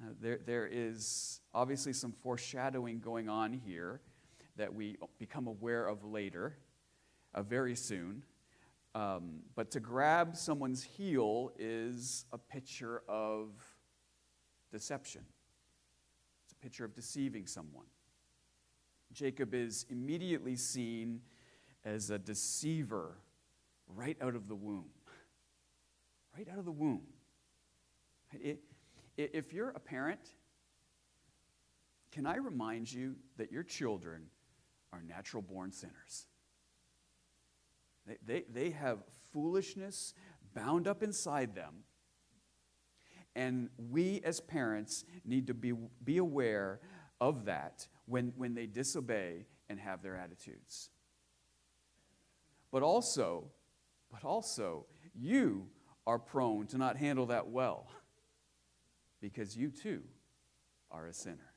Uh, 0.00 0.12
there, 0.20 0.38
there 0.46 0.68
is 0.70 1.40
obviously 1.52 1.92
some 1.92 2.12
foreshadowing 2.12 3.00
going 3.00 3.28
on 3.28 3.52
here 3.52 4.00
that 4.56 4.72
we 4.72 4.96
become 5.18 5.46
aware 5.46 5.86
of 5.86 6.04
later 6.04 6.56
uh, 7.34 7.42
very 7.42 7.74
soon. 7.74 8.22
Um, 8.94 9.40
but 9.54 9.70
to 9.72 9.80
grab 9.80 10.36
someone's 10.36 10.82
heel 10.82 11.52
is 11.58 12.24
a 12.32 12.38
picture 12.38 13.02
of 13.08 13.50
deception, 14.72 15.22
picture 16.60 16.84
of 16.84 16.94
deceiving 16.94 17.46
someone. 17.46 17.86
Jacob 19.12 19.54
is 19.54 19.86
immediately 19.88 20.56
seen 20.56 21.20
as 21.84 22.10
a 22.10 22.18
deceiver 22.18 23.16
right 23.86 24.16
out 24.20 24.34
of 24.34 24.48
the 24.48 24.54
womb. 24.54 24.90
Right 26.36 26.48
out 26.52 26.58
of 26.58 26.64
the 26.64 26.72
womb. 26.72 27.02
It, 28.32 28.60
if 29.16 29.52
you're 29.52 29.70
a 29.70 29.80
parent, 29.80 30.20
can 32.12 32.26
I 32.26 32.36
remind 32.36 32.92
you 32.92 33.16
that 33.36 33.50
your 33.50 33.62
children 33.62 34.26
are 34.92 35.02
natural 35.02 35.42
born 35.42 35.72
sinners? 35.72 36.26
They, 38.06 38.16
they, 38.24 38.44
they 38.52 38.70
have 38.70 38.98
foolishness 39.32 40.14
bound 40.54 40.86
up 40.86 41.02
inside 41.02 41.54
them. 41.54 41.84
And 43.38 43.68
we 43.78 44.20
as 44.24 44.40
parents 44.40 45.04
need 45.24 45.46
to 45.46 45.54
be, 45.54 45.72
be 46.02 46.16
aware 46.16 46.80
of 47.20 47.44
that 47.44 47.86
when, 48.06 48.32
when 48.36 48.54
they 48.54 48.66
disobey 48.66 49.46
and 49.68 49.78
have 49.78 50.02
their 50.02 50.16
attitudes. 50.16 50.90
But 52.72 52.82
also, 52.82 53.44
but 54.10 54.24
also, 54.24 54.86
you 55.14 55.68
are 56.04 56.18
prone 56.18 56.66
to 56.66 56.78
not 56.78 56.96
handle 56.96 57.26
that 57.26 57.46
well 57.46 57.86
because 59.20 59.56
you 59.56 59.70
too 59.70 60.02
are 60.90 61.06
a 61.06 61.12
sinner. 61.12 61.54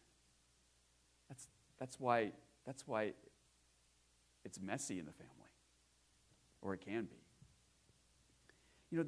That's, 1.29 1.47
that's, 1.79 1.99
why, 1.99 2.33
that's 2.63 2.87
why 2.87 3.13
it's 4.45 4.59
messy 4.61 4.99
in 4.99 5.07
the 5.07 5.13
family 5.13 5.31
or 6.61 6.75
it 6.75 6.81
can 6.85 7.05
be. 7.05 7.17
You 8.91 8.99
know, 8.99 9.05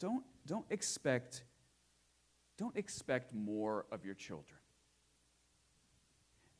don't, 0.00 0.24
don't 0.44 0.66
expect 0.70 1.44
don't 2.60 2.76
expect 2.76 3.34
more 3.34 3.86
of 3.90 4.04
your 4.04 4.14
children. 4.14 4.58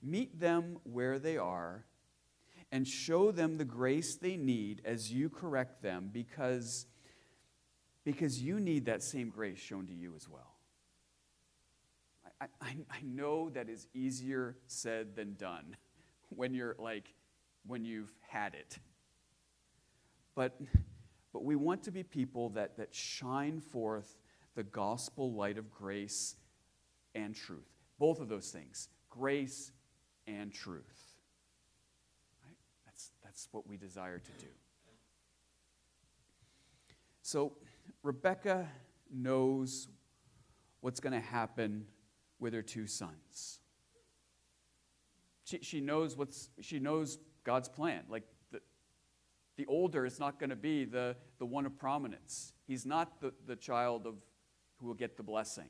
Meet 0.02 0.40
them 0.40 0.78
where 0.82 1.18
they 1.18 1.36
are 1.36 1.84
and 2.72 2.88
show 2.88 3.30
them 3.30 3.58
the 3.58 3.66
grace 3.66 4.16
they 4.16 4.38
need 4.38 4.80
as 4.86 5.12
you 5.12 5.28
correct 5.28 5.82
them 5.82 6.08
because, 6.10 6.86
because 8.02 8.40
you 8.40 8.58
need 8.58 8.86
that 8.86 9.02
same 9.02 9.28
grace 9.28 9.58
shown 9.58 9.86
to 9.88 9.92
you 9.92 10.14
as 10.16 10.26
well. 10.26 10.54
I, 12.40 12.46
I, 12.62 12.76
I 12.90 13.02
know 13.04 13.50
that 13.50 13.68
is 13.68 13.86
easier 13.92 14.56
said 14.68 15.14
than 15.14 15.34
done 15.34 15.76
when 16.30 16.54
you're 16.54 16.76
like, 16.78 17.12
when 17.66 17.84
you've 17.84 18.14
had 18.26 18.54
it. 18.54 18.78
But, 20.34 20.58
but 21.34 21.44
we 21.44 21.56
want 21.56 21.82
to 21.82 21.90
be 21.90 22.04
people 22.04 22.48
that, 22.50 22.78
that 22.78 22.94
shine 22.94 23.60
forth 23.60 24.16
the 24.54 24.62
gospel 24.62 25.32
light 25.32 25.58
of 25.58 25.70
grace 25.70 26.36
and 27.14 27.34
truth. 27.34 27.68
Both 27.98 28.20
of 28.20 28.28
those 28.28 28.50
things 28.50 28.88
grace 29.10 29.72
and 30.26 30.52
truth. 30.52 31.16
Right? 32.44 32.56
That's, 32.86 33.10
that's 33.22 33.48
what 33.52 33.66
we 33.66 33.76
desire 33.76 34.18
to 34.18 34.32
do. 34.38 34.50
So, 37.22 37.52
Rebecca 38.02 38.66
knows 39.12 39.88
what's 40.80 41.00
going 41.00 41.12
to 41.12 41.20
happen 41.20 41.84
with 42.38 42.54
her 42.54 42.62
two 42.62 42.86
sons. 42.86 43.60
She, 45.44 45.58
she, 45.62 45.80
knows 45.80 46.16
what's, 46.16 46.50
she 46.60 46.78
knows 46.78 47.18
God's 47.44 47.68
plan. 47.68 48.02
Like 48.08 48.24
the, 48.50 48.60
the 49.56 49.66
older 49.66 50.06
is 50.06 50.18
not 50.18 50.38
going 50.38 50.50
to 50.50 50.56
be 50.56 50.84
the, 50.84 51.16
the 51.38 51.46
one 51.46 51.66
of 51.66 51.78
prominence. 51.78 52.52
He's 52.66 52.86
not 52.86 53.20
the, 53.20 53.32
the 53.46 53.56
child 53.56 54.06
of 54.06 54.14
who 54.80 54.86
will 54.86 54.94
get 54.94 55.16
the 55.16 55.22
blessing. 55.22 55.68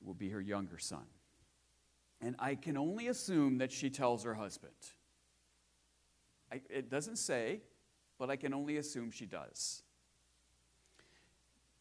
It 0.00 0.06
will 0.06 0.14
be 0.14 0.30
her 0.30 0.40
younger 0.40 0.78
son. 0.78 1.04
And 2.20 2.36
I 2.38 2.54
can 2.54 2.76
only 2.76 3.08
assume 3.08 3.58
that 3.58 3.72
she 3.72 3.90
tells 3.90 4.22
her 4.24 4.34
husband. 4.34 4.72
I, 6.52 6.60
it 6.70 6.88
doesn't 6.88 7.16
say, 7.16 7.60
but 8.18 8.30
I 8.30 8.36
can 8.36 8.54
only 8.54 8.76
assume 8.76 9.10
she 9.10 9.26
does. 9.26 9.82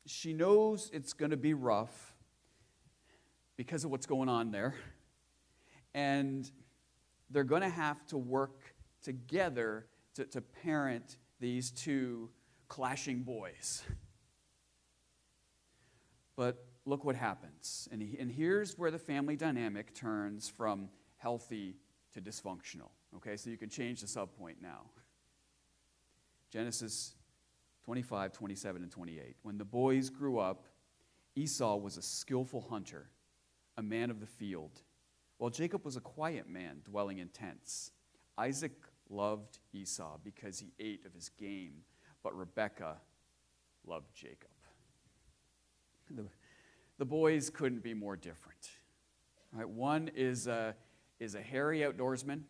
She 0.07 0.33
knows 0.33 0.89
it's 0.93 1.13
going 1.13 1.31
to 1.31 1.37
be 1.37 1.53
rough 1.53 2.15
because 3.55 3.83
of 3.83 3.91
what's 3.91 4.07
going 4.07 4.29
on 4.29 4.49
there. 4.49 4.73
And 5.93 6.49
they're 7.29 7.43
going 7.43 7.61
to 7.61 7.69
have 7.69 8.05
to 8.07 8.17
work 8.17 8.73
together 9.03 9.85
to, 10.15 10.25
to 10.25 10.41
parent 10.41 11.17
these 11.39 11.69
two 11.69 12.29
clashing 12.67 13.23
boys. 13.23 13.83
But 16.41 16.65
look 16.85 17.05
what 17.05 17.15
happens. 17.15 17.87
And, 17.91 18.01
he, 18.01 18.17
and 18.17 18.31
here's 18.31 18.75
where 18.75 18.89
the 18.89 18.97
family 18.97 19.35
dynamic 19.35 19.93
turns 19.93 20.49
from 20.49 20.89
healthy 21.17 21.75
to 22.15 22.19
dysfunctional. 22.19 22.89
Okay, 23.17 23.37
so 23.37 23.51
you 23.51 23.57
can 23.57 23.69
change 23.69 24.01
the 24.01 24.07
subpoint 24.07 24.55
now. 24.59 24.85
Genesis 26.49 27.13
25, 27.85 28.31
27, 28.31 28.81
and 28.81 28.91
28. 28.91 29.35
When 29.43 29.59
the 29.59 29.65
boys 29.65 30.09
grew 30.09 30.39
up, 30.39 30.65
Esau 31.35 31.75
was 31.75 31.97
a 31.97 32.01
skillful 32.01 32.61
hunter, 32.61 33.11
a 33.77 33.83
man 33.83 34.09
of 34.09 34.19
the 34.19 34.25
field, 34.25 34.81
while 35.37 35.51
Jacob 35.51 35.85
was 35.85 35.95
a 35.95 36.01
quiet 36.01 36.49
man 36.49 36.81
dwelling 36.83 37.19
in 37.19 37.27
tents. 37.27 37.91
Isaac 38.39 38.73
loved 39.11 39.59
Esau 39.73 40.17
because 40.23 40.59
he 40.59 40.73
ate 40.79 41.05
of 41.05 41.13
his 41.13 41.29
game, 41.29 41.83
but 42.23 42.35
Rebekah 42.35 42.97
loved 43.85 44.15
Jacob. 44.15 44.50
The, 46.15 46.25
the 46.97 47.05
boys 47.05 47.49
couldn't 47.49 47.83
be 47.83 47.93
more 47.93 48.15
different. 48.15 48.69
Right? 49.53 49.67
One 49.67 50.09
is 50.15 50.47
a, 50.47 50.75
is 51.19 51.35
a 51.35 51.41
hairy 51.41 51.79
outdoorsman, 51.79 52.41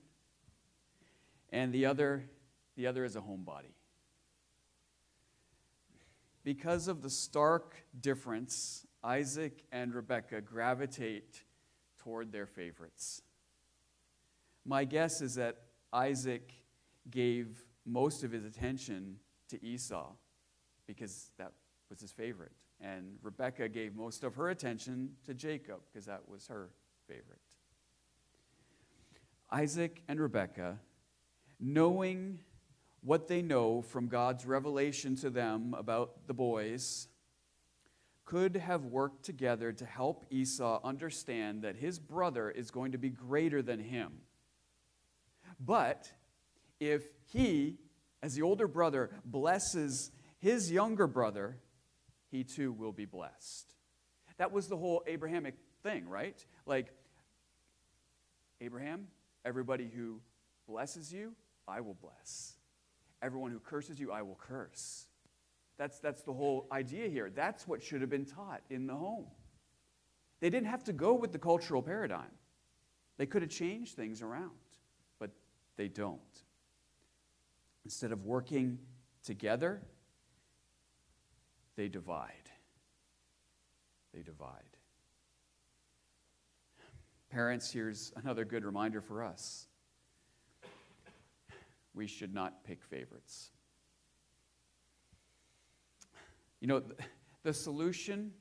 and 1.51 1.73
the 1.73 1.85
other, 1.85 2.29
the 2.75 2.87
other 2.87 3.03
is 3.03 3.15
a 3.15 3.21
homebody. 3.21 3.73
Because 6.43 6.87
of 6.87 7.01
the 7.01 7.09
stark 7.09 7.75
difference, 7.99 8.85
Isaac 9.03 9.63
and 9.71 9.93
Rebekah 9.93 10.41
gravitate 10.41 11.43
toward 11.99 12.31
their 12.31 12.47
favorites. 12.47 13.21
My 14.65 14.85
guess 14.85 15.21
is 15.21 15.35
that 15.35 15.57
Isaac 15.93 16.51
gave 17.09 17.63
most 17.85 18.23
of 18.23 18.31
his 18.31 18.45
attention 18.45 19.17
to 19.49 19.63
Esau 19.63 20.11
because 20.87 21.31
that 21.37 21.51
was 21.89 21.99
his 21.99 22.11
favorite. 22.11 22.51
And 22.83 23.17
Rebekah 23.21 23.69
gave 23.69 23.95
most 23.95 24.23
of 24.23 24.35
her 24.35 24.49
attention 24.49 25.11
to 25.25 25.33
Jacob 25.33 25.81
because 25.91 26.05
that 26.05 26.27
was 26.27 26.47
her 26.47 26.69
favorite. 27.07 27.39
Isaac 29.51 30.01
and 30.07 30.19
Rebekah, 30.19 30.79
knowing 31.59 32.39
what 33.01 33.27
they 33.27 33.41
know 33.41 33.81
from 33.81 34.07
God's 34.07 34.45
revelation 34.45 35.15
to 35.17 35.29
them 35.29 35.75
about 35.77 36.27
the 36.27 36.33
boys, 36.33 37.07
could 38.25 38.55
have 38.55 38.85
worked 38.85 39.25
together 39.25 39.73
to 39.73 39.85
help 39.85 40.25
Esau 40.29 40.79
understand 40.83 41.63
that 41.63 41.75
his 41.75 41.99
brother 41.99 42.49
is 42.49 42.71
going 42.71 42.93
to 42.93 42.97
be 42.97 43.09
greater 43.09 43.61
than 43.61 43.79
him. 43.79 44.13
But 45.59 46.11
if 46.79 47.03
he, 47.25 47.77
as 48.23 48.35
the 48.35 48.41
older 48.41 48.67
brother, 48.67 49.09
blesses 49.25 50.11
his 50.39 50.71
younger 50.71 51.07
brother, 51.07 51.57
he 52.31 52.43
too 52.43 52.71
will 52.71 52.93
be 52.93 53.05
blessed. 53.05 53.75
That 54.37 54.51
was 54.51 54.67
the 54.67 54.77
whole 54.77 55.03
Abrahamic 55.05 55.55
thing, 55.83 56.07
right? 56.07 56.43
Like, 56.65 56.93
Abraham, 58.61 59.07
everybody 59.43 59.89
who 59.93 60.21
blesses 60.67 61.13
you, 61.13 61.33
I 61.67 61.81
will 61.81 61.95
bless. 61.95 62.53
Everyone 63.21 63.51
who 63.51 63.59
curses 63.59 63.99
you, 63.99 64.11
I 64.11 64.21
will 64.21 64.39
curse. 64.41 65.07
That's, 65.77 65.99
that's 65.99 66.23
the 66.23 66.33
whole 66.33 66.67
idea 66.71 67.07
here. 67.07 67.29
That's 67.29 67.67
what 67.67 67.83
should 67.83 68.01
have 68.01 68.09
been 68.09 68.25
taught 68.25 68.61
in 68.69 68.87
the 68.87 68.95
home. 68.95 69.25
They 70.39 70.49
didn't 70.49 70.67
have 70.69 70.83
to 70.85 70.93
go 70.93 71.13
with 71.13 71.31
the 71.31 71.39
cultural 71.39 71.81
paradigm, 71.81 72.31
they 73.17 73.25
could 73.25 73.41
have 73.41 73.51
changed 73.51 73.95
things 73.95 74.21
around, 74.21 74.51
but 75.19 75.31
they 75.75 75.87
don't. 75.87 76.19
Instead 77.83 78.11
of 78.11 78.25
working 78.25 78.79
together, 79.23 79.81
they 81.75 81.87
divide. 81.87 82.49
They 84.13 84.21
divide. 84.21 84.77
Parents, 87.29 87.71
here's 87.71 88.11
another 88.17 88.43
good 88.43 88.65
reminder 88.65 89.01
for 89.01 89.23
us 89.23 89.67
we 91.93 92.07
should 92.07 92.33
not 92.33 92.63
pick 92.63 92.83
favorites. 92.83 93.51
You 96.59 96.67
know, 96.67 96.81
the 97.43 97.53
solution, 97.53 98.31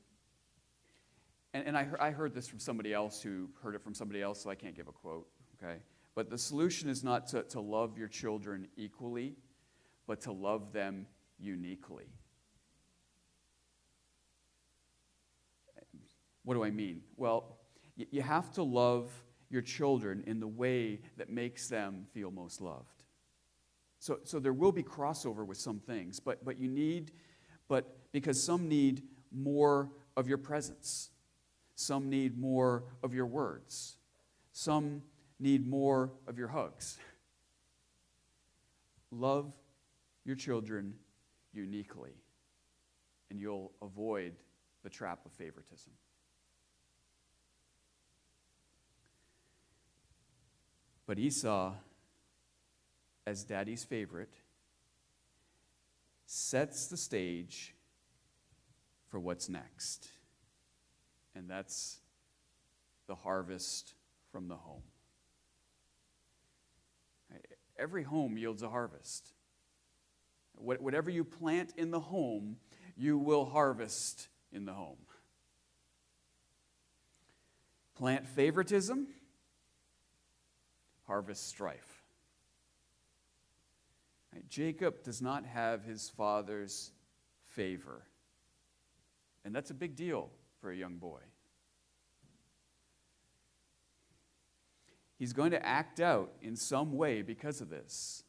and, 1.54 1.66
and 1.66 1.76
I, 1.76 1.88
I 1.98 2.10
heard 2.10 2.34
this 2.34 2.46
from 2.46 2.58
somebody 2.58 2.92
else 2.92 3.22
who 3.22 3.48
heard 3.62 3.74
it 3.74 3.82
from 3.82 3.94
somebody 3.94 4.22
else, 4.22 4.42
so 4.42 4.50
I 4.50 4.54
can't 4.54 4.76
give 4.76 4.88
a 4.88 4.92
quote, 4.92 5.26
okay? 5.62 5.78
But 6.14 6.30
the 6.30 6.38
solution 6.38 6.88
is 6.88 7.02
not 7.02 7.26
to, 7.28 7.42
to 7.44 7.60
love 7.60 7.96
your 7.96 8.08
children 8.08 8.68
equally, 8.76 9.36
but 10.06 10.20
to 10.22 10.32
love 10.32 10.72
them 10.72 11.06
uniquely. 11.38 12.06
What 16.44 16.54
do 16.54 16.64
I 16.64 16.70
mean? 16.70 17.02
Well, 17.16 17.58
you 17.96 18.22
have 18.22 18.52
to 18.52 18.62
love 18.62 19.10
your 19.50 19.62
children 19.62 20.24
in 20.26 20.40
the 20.40 20.46
way 20.46 21.00
that 21.16 21.28
makes 21.28 21.68
them 21.68 22.06
feel 22.12 22.30
most 22.30 22.60
loved. 22.60 23.04
So, 23.98 24.20
so 24.24 24.38
there 24.38 24.52
will 24.52 24.72
be 24.72 24.82
crossover 24.82 25.46
with 25.46 25.58
some 25.58 25.78
things, 25.78 26.20
but, 26.20 26.44
but 26.44 26.58
you 26.58 26.70
need, 26.70 27.12
but 27.68 28.10
because 28.12 28.42
some 28.42 28.68
need 28.68 29.02
more 29.30 29.90
of 30.16 30.26
your 30.26 30.38
presence, 30.38 31.10
some 31.74 32.08
need 32.08 32.38
more 32.38 32.84
of 33.02 33.12
your 33.12 33.26
words, 33.26 33.96
some 34.52 35.02
need 35.38 35.68
more 35.68 36.12
of 36.26 36.38
your 36.38 36.48
hugs. 36.48 36.98
Love 39.10 39.52
your 40.24 40.36
children 40.36 40.94
uniquely, 41.52 42.12
and 43.30 43.40
you'll 43.40 43.72
avoid 43.82 44.32
the 44.82 44.88
trap 44.88 45.26
of 45.26 45.32
favoritism. 45.32 45.92
But 51.10 51.18
Esau, 51.18 51.74
as 53.26 53.42
daddy's 53.42 53.82
favorite, 53.82 54.32
sets 56.24 56.86
the 56.86 56.96
stage 56.96 57.74
for 59.08 59.18
what's 59.18 59.48
next. 59.48 60.06
And 61.34 61.50
that's 61.50 61.98
the 63.08 63.16
harvest 63.16 63.94
from 64.30 64.46
the 64.46 64.54
home. 64.54 64.84
Every 67.76 68.04
home 68.04 68.38
yields 68.38 68.62
a 68.62 68.68
harvest. 68.68 69.32
Whatever 70.54 71.10
you 71.10 71.24
plant 71.24 71.72
in 71.76 71.90
the 71.90 71.98
home, 71.98 72.58
you 72.96 73.18
will 73.18 73.46
harvest 73.46 74.28
in 74.52 74.64
the 74.64 74.74
home. 74.74 74.98
Plant 77.96 78.28
favoritism, 78.28 79.08
harvest 81.10 81.48
strife. 81.48 82.04
Right? 84.32 84.48
Jacob 84.48 85.02
does 85.02 85.20
not 85.20 85.44
have 85.44 85.82
his 85.82 86.08
father's 86.08 86.92
favor. 87.48 88.06
And 89.44 89.52
that's 89.52 89.72
a 89.72 89.74
big 89.74 89.96
deal 89.96 90.30
for 90.60 90.70
a 90.70 90.76
young 90.76 90.98
boy. 90.98 91.18
He's 95.18 95.32
going 95.32 95.50
to 95.50 95.66
act 95.66 95.98
out 95.98 96.30
in 96.40 96.54
some 96.54 96.96
way 96.96 97.22
because 97.22 97.60
of 97.60 97.70
this. 97.70 98.22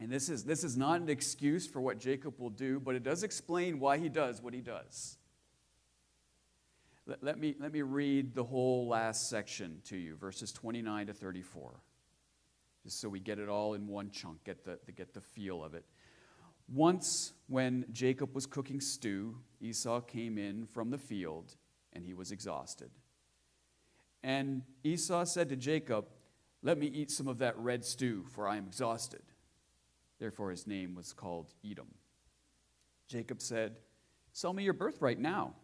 And 0.00 0.10
this 0.10 0.30
is, 0.30 0.44
this 0.44 0.64
is 0.64 0.78
not 0.78 1.02
an 1.02 1.10
excuse 1.10 1.66
for 1.66 1.82
what 1.82 1.98
Jacob 1.98 2.40
will 2.40 2.48
do, 2.48 2.80
but 2.80 2.94
it 2.94 3.02
does 3.02 3.22
explain 3.22 3.78
why 3.78 3.98
he 3.98 4.08
does 4.08 4.40
what 4.40 4.54
he 4.54 4.62
does. 4.62 5.18
Let, 7.06 7.22
let, 7.22 7.38
me, 7.38 7.54
let 7.58 7.72
me 7.72 7.82
read 7.82 8.34
the 8.34 8.44
whole 8.44 8.86
last 8.88 9.28
section 9.28 9.80
to 9.84 9.96
you, 9.96 10.16
verses 10.16 10.52
29 10.52 11.08
to 11.08 11.12
34, 11.12 11.80
just 12.84 13.00
so 13.00 13.08
we 13.08 13.18
get 13.18 13.38
it 13.38 13.48
all 13.48 13.74
in 13.74 13.88
one 13.88 14.10
chunk, 14.10 14.44
get 14.44 14.64
the, 14.64 14.78
get 14.92 15.12
the 15.12 15.20
feel 15.20 15.64
of 15.64 15.74
it. 15.74 15.84
Once, 16.68 17.32
when 17.48 17.84
Jacob 17.92 18.34
was 18.34 18.46
cooking 18.46 18.80
stew, 18.80 19.36
Esau 19.60 20.00
came 20.00 20.38
in 20.38 20.64
from 20.64 20.90
the 20.90 20.98
field, 20.98 21.56
and 21.92 22.04
he 22.04 22.14
was 22.14 22.30
exhausted. 22.30 22.90
And 24.22 24.62
Esau 24.84 25.24
said 25.24 25.48
to 25.48 25.56
Jacob, 25.56 26.06
Let 26.62 26.78
me 26.78 26.86
eat 26.86 27.10
some 27.10 27.26
of 27.26 27.38
that 27.38 27.58
red 27.58 27.84
stew, 27.84 28.24
for 28.30 28.46
I 28.46 28.56
am 28.56 28.66
exhausted. 28.66 29.22
Therefore, 30.20 30.50
his 30.50 30.68
name 30.68 30.94
was 30.94 31.12
called 31.12 31.52
Edom. 31.68 31.88
Jacob 33.08 33.42
said, 33.42 33.78
Sell 34.32 34.52
me 34.52 34.62
your 34.62 34.72
birthright 34.72 35.18
now. 35.18 35.54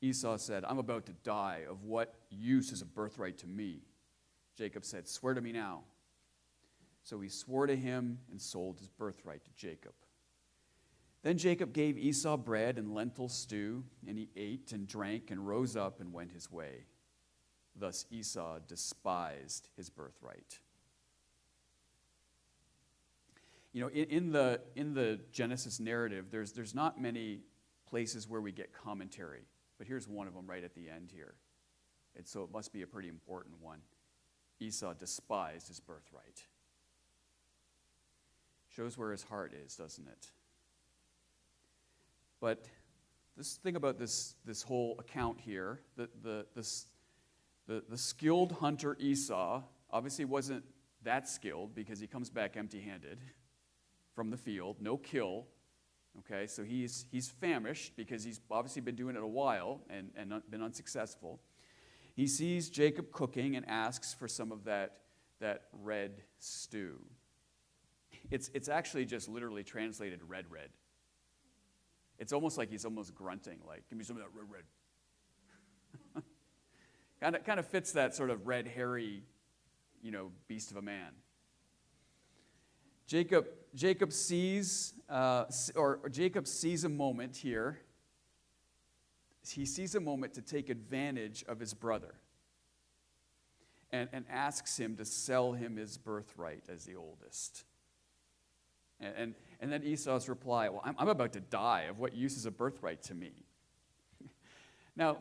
Esau 0.00 0.36
said, 0.36 0.64
I'm 0.64 0.78
about 0.78 1.06
to 1.06 1.12
die. 1.24 1.62
Of 1.68 1.84
what 1.84 2.14
use 2.30 2.72
is 2.72 2.82
a 2.82 2.86
birthright 2.86 3.38
to 3.38 3.46
me? 3.46 3.82
Jacob 4.56 4.84
said, 4.84 5.08
Swear 5.08 5.34
to 5.34 5.40
me 5.40 5.52
now. 5.52 5.82
So 7.02 7.20
he 7.20 7.28
swore 7.28 7.66
to 7.66 7.76
him 7.76 8.18
and 8.30 8.40
sold 8.40 8.78
his 8.78 8.88
birthright 8.88 9.44
to 9.44 9.50
Jacob. 9.56 9.92
Then 11.22 11.36
Jacob 11.36 11.72
gave 11.72 11.98
Esau 11.98 12.36
bread 12.36 12.78
and 12.78 12.94
lentil 12.94 13.28
stew, 13.28 13.84
and 14.06 14.18
he 14.18 14.30
ate 14.36 14.72
and 14.72 14.86
drank 14.86 15.30
and 15.30 15.46
rose 15.46 15.76
up 15.76 16.00
and 16.00 16.12
went 16.12 16.32
his 16.32 16.50
way. 16.50 16.86
Thus 17.76 18.06
Esau 18.10 18.58
despised 18.66 19.68
his 19.76 19.90
birthright. 19.90 20.58
You 23.72 23.82
know, 23.82 23.88
in, 23.88 24.04
in, 24.06 24.32
the, 24.32 24.60
in 24.74 24.94
the 24.94 25.20
Genesis 25.30 25.78
narrative, 25.78 26.26
there's, 26.30 26.52
there's 26.52 26.74
not 26.74 27.00
many 27.00 27.40
places 27.86 28.28
where 28.28 28.40
we 28.40 28.50
get 28.50 28.72
commentary, 28.72 29.44
but 29.80 29.86
here's 29.86 30.06
one 30.06 30.28
of 30.28 30.34
them 30.34 30.46
right 30.46 30.62
at 30.62 30.74
the 30.74 30.90
end 30.90 31.10
here. 31.10 31.32
And 32.14 32.26
so 32.26 32.42
it 32.42 32.52
must 32.52 32.70
be 32.70 32.82
a 32.82 32.86
pretty 32.86 33.08
important 33.08 33.54
one. 33.62 33.78
Esau 34.60 34.92
despised 34.92 35.68
his 35.68 35.80
birthright. 35.80 36.44
Shows 38.68 38.98
where 38.98 39.10
his 39.10 39.22
heart 39.22 39.54
is, 39.54 39.74
doesn't 39.76 40.06
it? 40.06 40.32
But 42.42 42.66
this 43.38 43.56
thing 43.56 43.74
about 43.74 43.98
this, 43.98 44.34
this 44.44 44.62
whole 44.62 44.96
account 44.98 45.40
here, 45.40 45.80
the, 45.96 46.10
the, 46.22 46.44
this, 46.54 46.86
the, 47.66 47.82
the 47.88 47.96
skilled 47.96 48.52
hunter 48.52 48.98
Esau 49.00 49.62
obviously 49.90 50.26
wasn't 50.26 50.62
that 51.04 51.26
skilled 51.26 51.74
because 51.74 51.98
he 51.98 52.06
comes 52.06 52.28
back 52.28 52.58
empty 52.58 52.82
handed 52.82 53.18
from 54.14 54.28
the 54.28 54.36
field, 54.36 54.76
no 54.78 54.98
kill. 54.98 55.46
Okay, 56.20 56.46
so 56.46 56.62
he's, 56.62 57.06
he's 57.10 57.28
famished 57.28 57.96
because 57.96 58.22
he's 58.22 58.40
obviously 58.50 58.82
been 58.82 58.94
doing 58.94 59.16
it 59.16 59.22
a 59.22 59.26
while 59.26 59.80
and, 59.88 60.10
and 60.16 60.32
been 60.50 60.62
unsuccessful. 60.62 61.40
He 62.14 62.26
sees 62.26 62.68
Jacob 62.68 63.10
cooking 63.10 63.56
and 63.56 63.66
asks 63.68 64.12
for 64.12 64.28
some 64.28 64.52
of 64.52 64.64
that, 64.64 64.98
that 65.40 65.64
red 65.82 66.22
stew. 66.38 66.98
It's, 68.30 68.50
it's 68.54 68.68
actually 68.68 69.06
just 69.06 69.28
literally 69.28 69.64
translated 69.64 70.20
red, 70.28 70.44
red. 70.50 70.68
It's 72.18 72.32
almost 72.32 72.58
like 72.58 72.70
he's 72.70 72.84
almost 72.84 73.14
grunting, 73.14 73.58
like, 73.66 73.88
give 73.88 73.98
me 73.98 74.04
some 74.04 74.16
of 74.16 74.22
that 74.22 74.28
red, 74.38 74.50
red. 74.50 74.62
Kind 77.20 77.36
of, 77.36 77.44
kind 77.44 77.60
of 77.60 77.66
fits 77.66 77.92
that 77.92 78.14
sort 78.14 78.30
of 78.30 78.46
red, 78.46 78.66
hairy, 78.66 79.22
you 80.02 80.10
know, 80.10 80.32
beast 80.48 80.70
of 80.70 80.76
a 80.76 80.82
man. 80.82 81.12
Jacob, 83.10 83.48
Jacob 83.74 84.12
sees, 84.12 84.94
uh, 85.08 85.46
or, 85.74 85.98
Jacob 86.12 86.46
sees 86.46 86.84
a 86.84 86.88
moment 86.88 87.36
here. 87.36 87.80
He 89.44 89.66
sees 89.66 89.96
a 89.96 90.00
moment 90.00 90.32
to 90.34 90.42
take 90.42 90.70
advantage 90.70 91.44
of 91.48 91.58
his 91.58 91.74
brother 91.74 92.14
and, 93.90 94.08
and 94.12 94.24
asks 94.30 94.78
him 94.78 94.94
to 94.94 95.04
sell 95.04 95.54
him 95.54 95.74
his 95.74 95.98
birthright 95.98 96.62
as 96.68 96.84
the 96.84 96.94
oldest. 96.94 97.64
And, 99.00 99.14
and, 99.16 99.34
and 99.58 99.72
then 99.72 99.82
Esau's 99.82 100.28
reply, 100.28 100.68
Well, 100.68 100.82
I'm, 100.84 100.94
I'm 100.96 101.08
about 101.08 101.32
to 101.32 101.40
die. 101.40 101.86
Of 101.90 101.98
what 101.98 102.14
use 102.14 102.36
is 102.36 102.46
a 102.46 102.50
birthright 102.52 103.02
to 103.04 103.14
me? 103.14 103.32
now, 104.94 105.16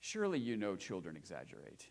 Surely 0.00 0.40
you 0.40 0.56
know 0.56 0.74
children 0.74 1.14
exaggerate. 1.14 1.86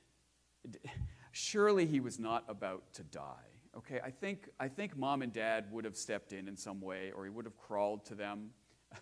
Surely 1.31 1.85
he 1.85 2.01
was 2.01 2.19
not 2.19 2.43
about 2.49 2.91
to 2.95 3.03
die. 3.03 3.48
Okay, 3.77 3.99
I 4.03 4.09
think, 4.09 4.49
I 4.59 4.67
think 4.67 4.97
mom 4.97 5.21
and 5.21 5.31
dad 5.31 5.65
would 5.71 5.85
have 5.85 5.95
stepped 5.95 6.33
in 6.33 6.47
in 6.47 6.57
some 6.57 6.81
way, 6.81 7.11
or 7.15 7.23
he 7.23 7.29
would 7.29 7.45
have 7.45 7.57
crawled 7.57 8.05
to 8.05 8.15
them. 8.15 8.51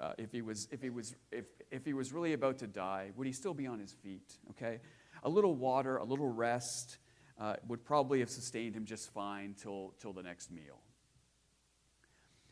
Uh, 0.00 0.12
if, 0.18 0.32
he 0.32 0.42
was, 0.42 0.66
if, 0.72 0.82
he 0.82 0.90
was, 0.90 1.14
if, 1.30 1.44
if 1.70 1.86
he 1.86 1.92
was 1.92 2.12
really 2.12 2.32
about 2.32 2.58
to 2.58 2.66
die, 2.66 3.12
would 3.14 3.28
he 3.28 3.32
still 3.32 3.54
be 3.54 3.64
on 3.64 3.78
his 3.78 3.92
feet? 3.92 4.36
Okay? 4.50 4.80
A 5.22 5.28
little 5.28 5.54
water, 5.54 5.98
a 5.98 6.04
little 6.04 6.28
rest 6.28 6.98
uh, 7.38 7.54
would 7.68 7.84
probably 7.84 8.18
have 8.18 8.28
sustained 8.28 8.74
him 8.74 8.86
just 8.86 9.12
fine 9.12 9.54
till, 9.54 9.94
till 10.00 10.12
the 10.12 10.22
next 10.22 10.50
meal. 10.50 10.80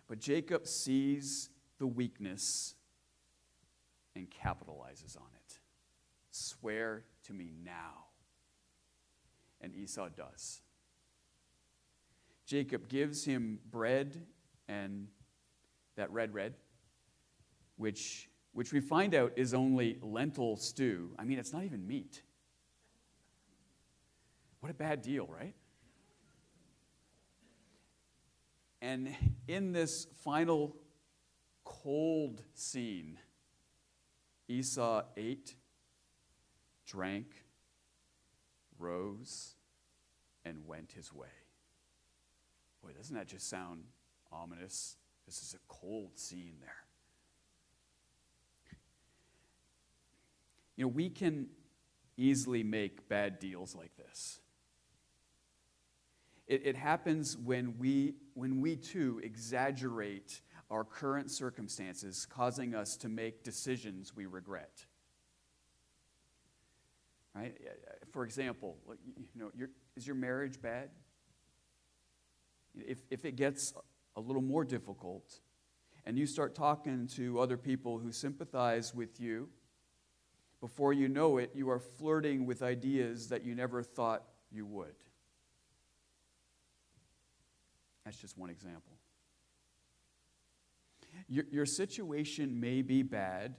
But 0.07 0.21
Jacob 0.21 0.69
sees 0.69 1.51
the 1.79 1.87
weakness 1.87 2.77
and 4.15 4.29
capitalizes 4.31 5.17
on 5.17 5.27
it. 5.35 5.59
Swear 6.31 7.05
to 7.25 7.33
me 7.33 7.53
now. 7.65 8.07
And 9.61 9.75
Esau 9.75 10.09
does. 10.11 10.61
Jacob 12.53 12.87
gives 12.87 13.25
him 13.25 13.59
bread 13.71 14.27
and 14.69 15.09
that 15.97 16.13
red 16.13 16.35
red, 16.35 16.53
which, 17.77 18.29
which 18.53 18.75
we 18.75 18.81
find 18.81 19.15
out 19.15 19.33
is 19.37 19.55
only 19.55 19.97
lentil 20.03 20.59
stew. 20.59 21.15
I 21.19 21.25
mean, 21.25 21.39
it's 21.39 21.55
not 21.55 21.65
even 21.65 21.87
meat. 21.87 22.21
What 24.61 24.71
a 24.71 24.75
bad 24.75 25.01
deal, 25.01 25.27
right? 25.27 25.55
And 28.83 29.17
in 29.49 29.73
this 29.73 30.07
final 30.23 30.77
cold 31.65 32.43
scene, 32.53 33.19
Esau 34.47 35.05
ate 35.17 35.55
drank, 36.85 37.29
rose, 38.79 39.55
and 40.45 40.67
went 40.67 40.93
his 40.93 41.15
way. 41.15 41.29
Boy, 42.83 42.91
doesn't 42.97 43.15
that 43.15 43.29
just 43.29 43.49
sound 43.49 43.85
ominous? 44.33 44.97
This 45.27 45.43
is 45.43 45.55
a 45.55 45.59
cold 45.69 46.19
scene 46.19 46.57
there. 46.61 46.85
You 50.77 50.85
know, 50.85 50.89
we 50.89 51.11
can 51.11 51.49
easily 52.17 52.63
make 52.63 53.09
bad 53.09 53.39
deals 53.39 53.75
like 53.75 53.97
this. 53.97 54.41
It, 56.47 56.63
it, 56.65 56.77
happens 56.77 57.37
when 57.37 57.79
we, 57.79 58.15
when 58.35 58.61
we 58.61 58.77
too 58.77 59.21
exaggerate 59.23 60.41
our 60.71 60.85
current 60.85 61.31
circumstances, 61.31 62.27
causing 62.29 62.75
us 62.75 62.97
to 62.99 63.09
make 63.09 63.45
decisions 63.45 64.17
we 64.17 64.27
regret. 64.27 64.85
Right? 67.35 67.57
For 68.11 68.25
example, 68.25 68.77
you 69.35 69.41
know, 69.41 69.51
is 69.97 70.07
your 70.07 70.17
marriage 70.17 70.61
bad? 70.61 70.91
If, 72.75 72.99
if 73.11 73.25
it 73.25 73.37
gets 73.37 73.75
a 74.17 74.21
little 74.21 74.43
more 74.43 74.65
difficult 74.65 75.41
and 76.05 76.19
you 76.19 76.27
start 76.27 76.55
talking 76.55 77.07
to 77.09 77.41
other 77.41 77.57
people 77.57 77.99
who 77.99 78.13
sympathize 78.13 78.95
with 78.95 79.21
you, 79.21 79.49
before 80.61 80.93
you 80.93 81.09
know 81.09 81.39
it, 81.39 81.51
you 81.55 81.71
are 81.71 81.79
flirting 81.79 82.47
with 82.47 82.63
ideas 82.63 83.29
that 83.29 83.45
you 83.45 83.55
never 83.55 83.83
thought 83.83 84.23
you 84.51 84.65
would. 84.65 84.95
That's 88.05 88.17
just 88.17 88.39
one 88.39 88.51
example. 88.51 88.93
Your, 91.29 91.45
your 91.51 91.67
situation 91.67 92.61
may 92.61 92.83
be 92.83 93.03
bad 93.03 93.57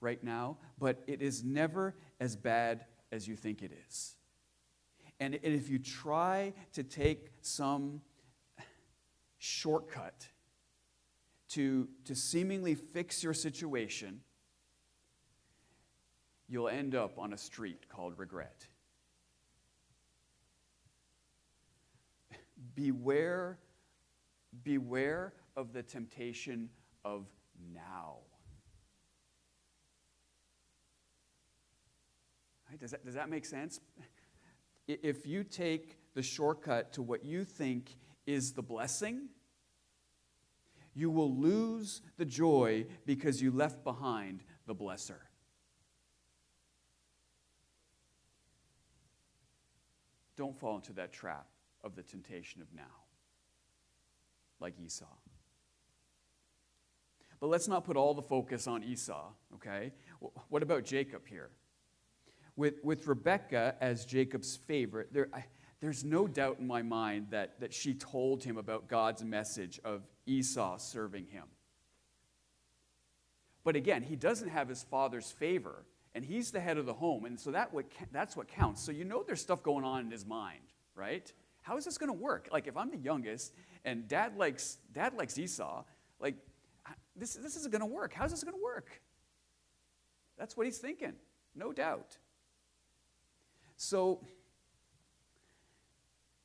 right 0.00 0.22
now, 0.22 0.58
but 0.78 1.02
it 1.06 1.22
is 1.22 1.44
never 1.44 1.94
as 2.20 2.36
bad 2.36 2.84
as 3.12 3.26
you 3.26 3.36
think 3.36 3.62
it 3.62 3.72
is. 3.88 4.16
And 5.18 5.38
if 5.42 5.68
you 5.68 5.78
try 5.78 6.52
to 6.74 6.82
take 6.82 7.30
some 7.40 8.02
shortcut 9.38 10.28
to, 11.50 11.88
to 12.04 12.14
seemingly 12.14 12.74
fix 12.74 13.22
your 13.22 13.34
situation, 13.34 14.20
you'll 16.48 16.68
end 16.68 16.94
up 16.94 17.18
on 17.18 17.32
a 17.32 17.38
street 17.38 17.88
called 17.88 18.18
regret. 18.18 18.66
Beware, 22.74 23.58
beware 24.64 25.32
of 25.56 25.72
the 25.72 25.82
temptation 25.82 26.68
of 27.04 27.26
now. 27.74 28.18
Right? 32.68 32.78
Does, 32.78 32.90
that, 32.90 33.04
does 33.04 33.14
that 33.14 33.30
make 33.30 33.44
sense? 33.44 33.80
if 34.88 35.26
you 35.26 35.42
take 35.44 35.98
the 36.14 36.22
shortcut 36.22 36.92
to 36.92 37.02
what 37.02 37.24
you 37.24 37.44
think 37.44 37.96
is 38.26 38.52
the 38.52 38.62
blessing, 38.62 39.28
you 40.94 41.10
will 41.10 41.34
lose 41.34 42.00
the 42.16 42.24
joy 42.24 42.86
because 43.04 43.42
you 43.42 43.50
left 43.50 43.84
behind 43.84 44.42
the 44.66 44.74
blesser. 44.74 45.18
Don't 50.36 50.58
fall 50.58 50.76
into 50.76 50.92
that 50.94 51.12
trap 51.12 51.46
of 51.82 51.94
the 51.94 52.02
temptation 52.02 52.60
of 52.60 52.68
now, 52.74 53.04
like 54.60 54.74
Esau. 54.84 55.06
But 57.40 57.48
let's 57.48 57.68
not 57.68 57.84
put 57.84 57.96
all 57.96 58.14
the 58.14 58.22
focus 58.22 58.66
on 58.66 58.82
Esau, 58.82 59.28
okay? 59.54 59.92
What 60.48 60.62
about 60.62 60.84
Jacob 60.84 61.26
here? 61.26 61.50
With, 62.56 62.82
with 62.82 63.06
Rebekah 63.06 63.76
as 63.80 64.06
Jacob's 64.06 64.56
favorite, 64.56 65.12
there, 65.12 65.28
I, 65.34 65.44
there's 65.86 66.02
no 66.02 66.26
doubt 66.26 66.56
in 66.58 66.66
my 66.66 66.82
mind 66.82 67.28
that, 67.30 67.60
that 67.60 67.72
she 67.72 67.94
told 67.94 68.42
him 68.42 68.56
about 68.56 68.88
God's 68.88 69.22
message 69.22 69.78
of 69.84 70.02
Esau 70.26 70.78
serving 70.78 71.26
him. 71.26 71.44
But 73.62 73.76
again, 73.76 74.02
he 74.02 74.16
doesn't 74.16 74.48
have 74.48 74.68
his 74.68 74.82
father's 74.82 75.30
favor, 75.30 75.84
and 76.12 76.24
he's 76.24 76.50
the 76.50 76.58
head 76.58 76.76
of 76.76 76.86
the 76.86 76.94
home, 76.94 77.24
and 77.24 77.38
so 77.38 77.52
that 77.52 77.72
what, 77.72 77.84
that's 78.10 78.36
what 78.36 78.48
counts. 78.48 78.82
So 78.82 78.90
you 78.90 79.04
know 79.04 79.22
there's 79.22 79.40
stuff 79.40 79.62
going 79.62 79.84
on 79.84 80.00
in 80.00 80.10
his 80.10 80.26
mind, 80.26 80.72
right? 80.96 81.32
How 81.62 81.76
is 81.76 81.84
this 81.84 81.98
going 81.98 82.10
to 82.10 82.18
work? 82.18 82.48
Like 82.50 82.66
if 82.66 82.76
I'm 82.76 82.90
the 82.90 82.98
youngest 82.98 83.54
and 83.84 84.08
dad 84.08 84.36
likes 84.36 84.78
dad 84.92 85.14
likes 85.14 85.38
Esau, 85.38 85.84
like 86.18 86.34
this, 87.14 87.34
this 87.34 87.54
isn't 87.54 87.70
going 87.70 87.80
to 87.80 87.86
work. 87.86 88.12
How's 88.12 88.32
this 88.32 88.42
going 88.42 88.58
to 88.58 88.62
work? 88.62 89.00
That's 90.36 90.56
what 90.56 90.66
he's 90.66 90.78
thinking, 90.78 91.12
no 91.54 91.72
doubt. 91.72 92.18
So, 93.76 94.20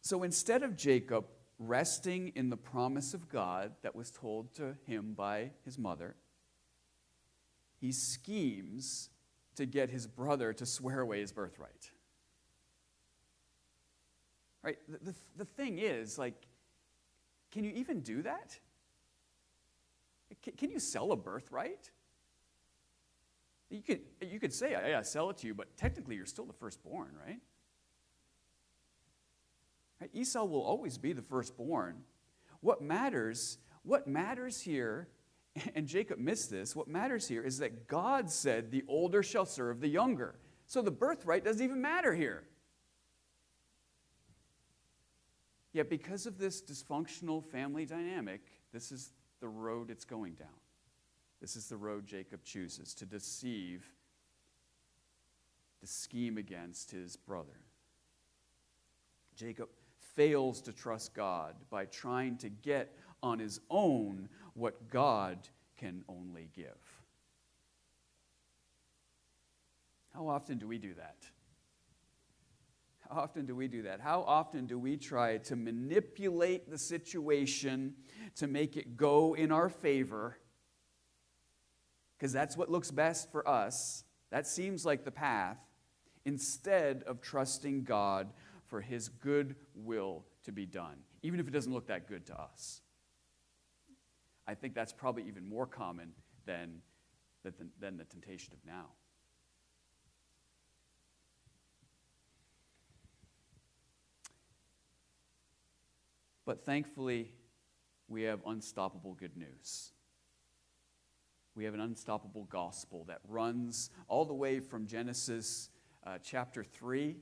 so 0.01 0.23
instead 0.23 0.63
of 0.63 0.75
Jacob 0.75 1.25
resting 1.59 2.31
in 2.35 2.49
the 2.49 2.57
promise 2.57 3.13
of 3.13 3.29
God 3.29 3.73
that 3.83 3.95
was 3.95 4.09
told 4.09 4.53
to 4.55 4.75
him 4.85 5.13
by 5.13 5.51
his 5.63 5.77
mother, 5.77 6.15
he 7.79 7.91
schemes 7.91 9.09
to 9.55 9.65
get 9.65 9.89
his 9.89 10.07
brother 10.07 10.53
to 10.53 10.65
swear 10.65 11.01
away 11.01 11.21
his 11.21 11.31
birthright. 11.31 11.91
Right? 14.63 14.77
The, 14.87 15.11
the, 15.11 15.15
the 15.37 15.45
thing 15.45 15.79
is, 15.79 16.17
like, 16.17 16.47
can 17.51 17.63
you 17.63 17.71
even 17.71 18.01
do 18.01 18.21
that? 18.21 18.59
Can, 20.41 20.53
can 20.53 20.71
you 20.71 20.79
sell 20.79 21.11
a 21.11 21.15
birthright? 21.15 21.91
You 23.69 23.81
could, 23.81 24.01
you 24.21 24.39
could 24.39 24.53
say, 24.53 24.71
yeah, 24.71 24.99
I 24.99 25.01
sell 25.01 25.29
it 25.29 25.37
to 25.39 25.47
you, 25.47 25.53
but 25.53 25.77
technically 25.77 26.15
you're 26.15 26.25
still 26.25 26.45
the 26.45 26.53
firstborn, 26.53 27.11
right? 27.25 27.39
Esau 30.13 30.43
will 30.45 30.61
always 30.61 30.97
be 30.97 31.13
the 31.13 31.21
firstborn. 31.21 32.03
What 32.61 32.81
matters, 32.81 33.57
what 33.83 34.07
matters 34.07 34.61
here, 34.61 35.07
and 35.75 35.87
Jacob 35.87 36.19
missed 36.19 36.49
this, 36.49 36.75
what 36.75 36.87
matters 36.87 37.27
here 37.27 37.43
is 37.43 37.59
that 37.59 37.87
God 37.87 38.29
said 38.29 38.71
the 38.71 38.83
older 38.87 39.23
shall 39.23 39.45
serve 39.45 39.79
the 39.79 39.87
younger. 39.87 40.35
So 40.67 40.81
the 40.81 40.91
birthright 40.91 41.43
doesn't 41.43 41.63
even 41.63 41.81
matter 41.81 42.13
here. 42.13 42.43
Yet, 45.73 45.89
because 45.89 46.25
of 46.25 46.37
this 46.37 46.61
dysfunctional 46.61 47.43
family 47.43 47.85
dynamic, 47.85 48.41
this 48.73 48.91
is 48.91 49.11
the 49.39 49.47
road 49.47 49.89
it's 49.89 50.03
going 50.03 50.33
down. 50.33 50.47
This 51.39 51.55
is 51.55 51.67
the 51.67 51.77
road 51.77 52.05
Jacob 52.05 52.43
chooses 52.43 52.93
to 52.95 53.05
deceive, 53.05 53.85
to 55.79 55.87
scheme 55.87 56.37
against 56.37 56.91
his 56.91 57.15
brother. 57.15 57.59
Jacob 59.35 59.69
fails 60.15 60.61
to 60.61 60.73
trust 60.73 61.13
God 61.13 61.55
by 61.69 61.85
trying 61.85 62.37
to 62.37 62.49
get 62.49 62.95
on 63.23 63.39
his 63.39 63.59
own 63.69 64.29
what 64.53 64.89
God 64.89 65.37
can 65.77 66.03
only 66.07 66.49
give. 66.55 66.67
How 70.13 70.27
often 70.27 70.57
do 70.57 70.67
we 70.67 70.77
do 70.77 70.93
that? 70.95 71.17
How 73.09 73.21
often 73.21 73.45
do 73.45 73.55
we 73.55 73.67
do 73.67 73.83
that? 73.83 73.99
How 73.99 74.21
often 74.21 74.67
do 74.67 74.77
we 74.77 74.95
try 74.95 75.37
to 75.37 75.55
manipulate 75.55 76.69
the 76.69 76.77
situation 76.77 77.93
to 78.35 78.47
make 78.47 78.77
it 78.77 78.95
go 78.95 79.33
in 79.33 79.51
our 79.51 79.69
favor? 79.69 80.37
Because 82.17 82.31
that's 82.31 82.55
what 82.55 82.69
looks 82.69 82.91
best 82.91 83.31
for 83.31 83.47
us. 83.47 84.03
That 84.29 84.47
seems 84.47 84.85
like 84.85 85.03
the 85.03 85.11
path. 85.11 85.57
Instead 86.23 87.03
of 87.07 87.19
trusting 87.19 87.83
God 87.83 88.29
for 88.71 88.79
His 88.79 89.09
good 89.09 89.57
will 89.75 90.23
to 90.45 90.53
be 90.53 90.65
done, 90.65 90.95
even 91.23 91.41
if 91.41 91.47
it 91.47 91.51
doesn't 91.51 91.73
look 91.73 91.87
that 91.87 92.07
good 92.07 92.25
to 92.27 92.41
us. 92.41 92.81
I 94.47 94.55
think 94.55 94.73
that's 94.73 94.93
probably 94.93 95.23
even 95.27 95.47
more 95.47 95.67
common 95.67 96.13
than, 96.45 96.81
than, 97.43 97.97
the 97.97 98.05
temptation 98.05 98.53
of 98.53 98.59
now. 98.65 98.87
But 106.45 106.65
thankfully, 106.65 107.33
we 108.07 108.23
have 108.23 108.39
unstoppable 108.47 109.15
good 109.15 109.35
news. 109.35 109.91
We 111.55 111.65
have 111.65 111.73
an 111.73 111.81
unstoppable 111.81 112.45
gospel 112.45 113.03
that 113.09 113.19
runs 113.27 113.89
all 114.07 114.23
the 114.23 114.33
way 114.33 114.61
from 114.61 114.87
Genesis 114.87 115.69
uh, 116.05 116.19
chapter 116.23 116.63
3, 116.63 117.17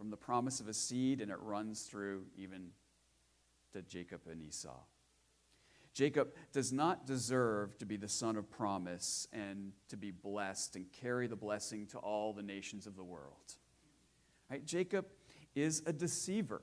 from 0.00 0.08
the 0.08 0.16
promise 0.16 0.60
of 0.60 0.68
a 0.68 0.72
seed, 0.72 1.20
and 1.20 1.30
it 1.30 1.36
runs 1.42 1.82
through 1.82 2.24
even 2.34 2.68
to 3.70 3.82
Jacob 3.82 4.22
and 4.32 4.40
Esau. 4.40 4.78
Jacob 5.92 6.32
does 6.54 6.72
not 6.72 7.06
deserve 7.06 7.76
to 7.76 7.84
be 7.84 7.98
the 7.98 8.08
son 8.08 8.36
of 8.36 8.50
promise 8.50 9.28
and 9.30 9.72
to 9.90 9.98
be 9.98 10.10
blessed 10.10 10.74
and 10.76 10.90
carry 10.90 11.26
the 11.26 11.36
blessing 11.36 11.86
to 11.86 11.98
all 11.98 12.32
the 12.32 12.42
nations 12.42 12.86
of 12.86 12.96
the 12.96 13.04
world. 13.04 13.56
Right? 14.50 14.64
Jacob 14.64 15.04
is 15.54 15.82
a 15.84 15.92
deceiver. 15.92 16.62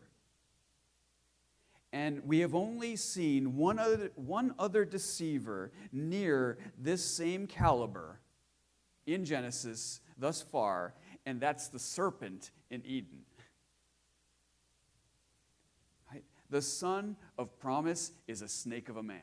And 1.93 2.26
we 2.26 2.39
have 2.39 2.56
only 2.56 2.95
seen 2.95 3.56
one 3.56 3.78
other, 3.78 4.10
one 4.15 4.56
other 4.58 4.84
deceiver 4.84 5.71
near 5.91 6.58
this 6.76 7.06
same 7.06 7.45
caliber 7.45 8.19
in 9.06 9.26
Genesis 9.26 10.02
thus 10.17 10.41
far, 10.41 10.95
and 11.28 11.42
that's 11.42 11.68
the 11.68 11.78
serpent 11.78 12.52
in 12.72 12.82
Eden. 12.86 13.20
Right? 16.10 16.24
The 16.50 16.62
son 16.62 17.18
of 17.38 17.60
promise 17.60 18.13
is 18.30 18.42
a 18.42 18.48
snake 18.48 18.88
of 18.88 18.96
a 18.96 19.04
man. 19.04 19.20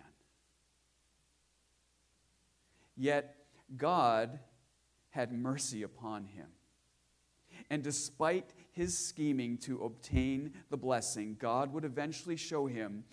Yet 2.95 3.35
God 3.79 4.39
had 5.09 5.33
mercy 5.33 5.83
upon 5.83 6.27
him. 6.27 6.49
And 7.71 7.83
despite 7.83 8.53
his 8.73 8.99
scheming 8.99 9.57
to 9.59 9.83
obtain 9.83 10.53
the 10.69 10.77
blessing, 10.77 11.37
God 11.41 11.73
would 11.73 11.87
eventually 11.87 12.37
show 12.37 12.67
him 12.67 13.05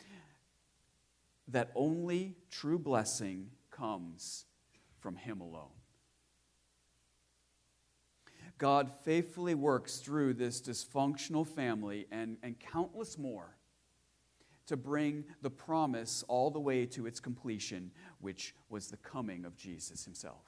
that 1.48 1.72
only 1.76 2.36
true 2.50 2.78
blessing 2.78 3.52
comes 3.70 4.44
from 5.00 5.16
him 5.16 5.40
alone. 5.40 5.81
God 8.62 8.92
faithfully 9.04 9.56
works 9.56 9.98
through 9.98 10.36
this 10.36 10.62
dysfunctional 10.62 11.48
family 11.48 12.06
and, 12.12 12.38
and 12.44 12.60
countless 12.60 13.18
more 13.18 13.56
to 14.68 14.78
bring 14.78 15.26
the 15.42 15.50
promise 15.50 16.24
all 16.28 16.52
the 16.52 16.60
way 16.60 16.86
to 16.86 17.08
its 17.08 17.20
completion, 17.20 17.90
which 18.20 18.54
was 18.70 18.90
the 18.90 18.98
coming 18.98 19.46
of 19.46 19.58
Jesus 19.58 20.06
himself. 20.06 20.46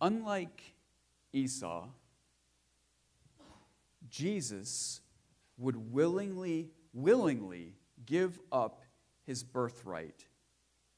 Unlike 0.00 0.74
Esau, 1.32 1.86
Jesus 4.10 5.02
would 5.56 5.92
willingly, 5.92 6.72
willingly 6.92 7.76
give 8.04 8.40
up 8.50 8.82
his 9.24 9.44
birthright 9.44 10.26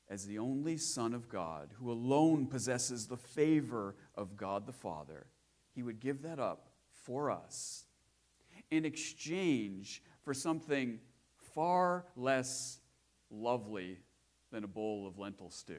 as 0.08 0.26
the 0.26 0.38
only 0.38 0.76
Son 0.76 1.12
of 1.12 1.28
God, 1.28 1.70
who 1.78 1.90
alone 1.90 2.46
possesses 2.46 3.06
the 3.06 3.16
favor 3.16 3.96
of 4.14 4.36
God 4.36 4.66
the 4.66 4.72
Father. 4.72 5.26
He 5.74 5.82
would 5.82 6.00
give 6.00 6.22
that 6.22 6.38
up 6.38 6.70
for 7.04 7.30
us 7.30 7.84
in 8.70 8.84
exchange 8.84 10.02
for 10.22 10.32
something 10.34 10.98
far 11.54 12.04
less 12.16 12.78
lovely 13.30 13.98
than 14.52 14.64
a 14.64 14.68
bowl 14.68 15.06
of 15.06 15.18
lentil 15.18 15.50
stew. 15.50 15.74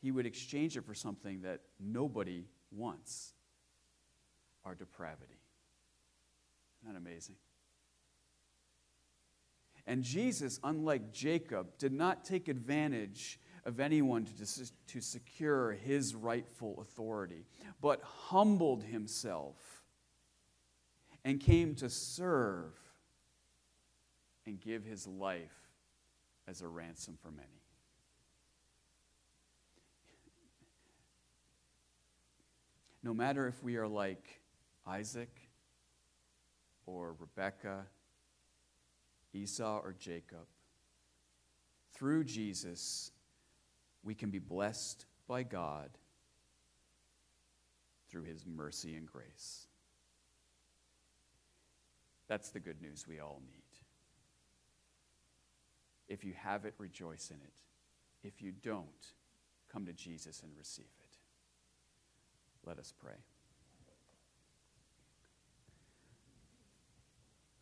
He 0.00 0.10
would 0.10 0.26
exchange 0.26 0.76
it 0.76 0.84
for 0.84 0.94
something 0.94 1.42
that 1.42 1.60
nobody 1.80 2.44
wants 2.70 3.32
our 4.64 4.74
depravity. 4.74 5.40
Isn't 6.82 6.92
that 6.92 6.98
amazing? 6.98 7.36
And 9.86 10.02
Jesus, 10.02 10.58
unlike 10.64 11.12
Jacob, 11.12 11.76
did 11.78 11.92
not 11.92 12.24
take 12.24 12.48
advantage 12.48 13.38
of 13.64 13.80
anyone 13.80 14.24
to, 14.24 14.72
to 14.88 15.00
secure 15.00 15.72
his 15.72 16.14
rightful 16.14 16.78
authority, 16.80 17.46
but 17.80 18.00
humbled 18.02 18.82
himself 18.82 19.82
and 21.24 21.40
came 21.40 21.74
to 21.76 21.88
serve 21.88 22.72
and 24.46 24.60
give 24.60 24.84
his 24.84 25.06
life 25.06 25.68
as 26.46 26.60
a 26.60 26.68
ransom 26.68 27.16
for 27.22 27.30
many. 27.30 27.48
No 33.02 33.12
matter 33.12 33.46
if 33.46 33.62
we 33.62 33.76
are 33.76 33.88
like 33.88 34.40
Isaac 34.86 35.30
or 36.86 37.14
Rebekah, 37.18 37.86
Esau 39.34 39.80
or 39.82 39.94
Jacob, 39.98 40.46
through 41.92 42.24
Jesus, 42.24 43.10
we 44.02 44.14
can 44.14 44.30
be 44.30 44.38
blessed 44.38 45.06
by 45.28 45.42
God 45.42 45.90
through 48.08 48.24
his 48.24 48.46
mercy 48.46 48.94
and 48.94 49.06
grace. 49.06 49.66
That's 52.28 52.50
the 52.50 52.60
good 52.60 52.80
news 52.80 53.06
we 53.08 53.20
all 53.20 53.42
need. 53.44 53.62
If 56.08 56.24
you 56.24 56.32
have 56.34 56.64
it, 56.64 56.74
rejoice 56.78 57.30
in 57.30 57.36
it. 57.36 57.62
If 58.22 58.40
you 58.40 58.52
don't, 58.52 58.86
come 59.70 59.86
to 59.86 59.92
Jesus 59.92 60.42
and 60.42 60.52
receive 60.56 60.84
it. 60.84 61.16
Let 62.66 62.78
us 62.78 62.92
pray. 62.98 63.16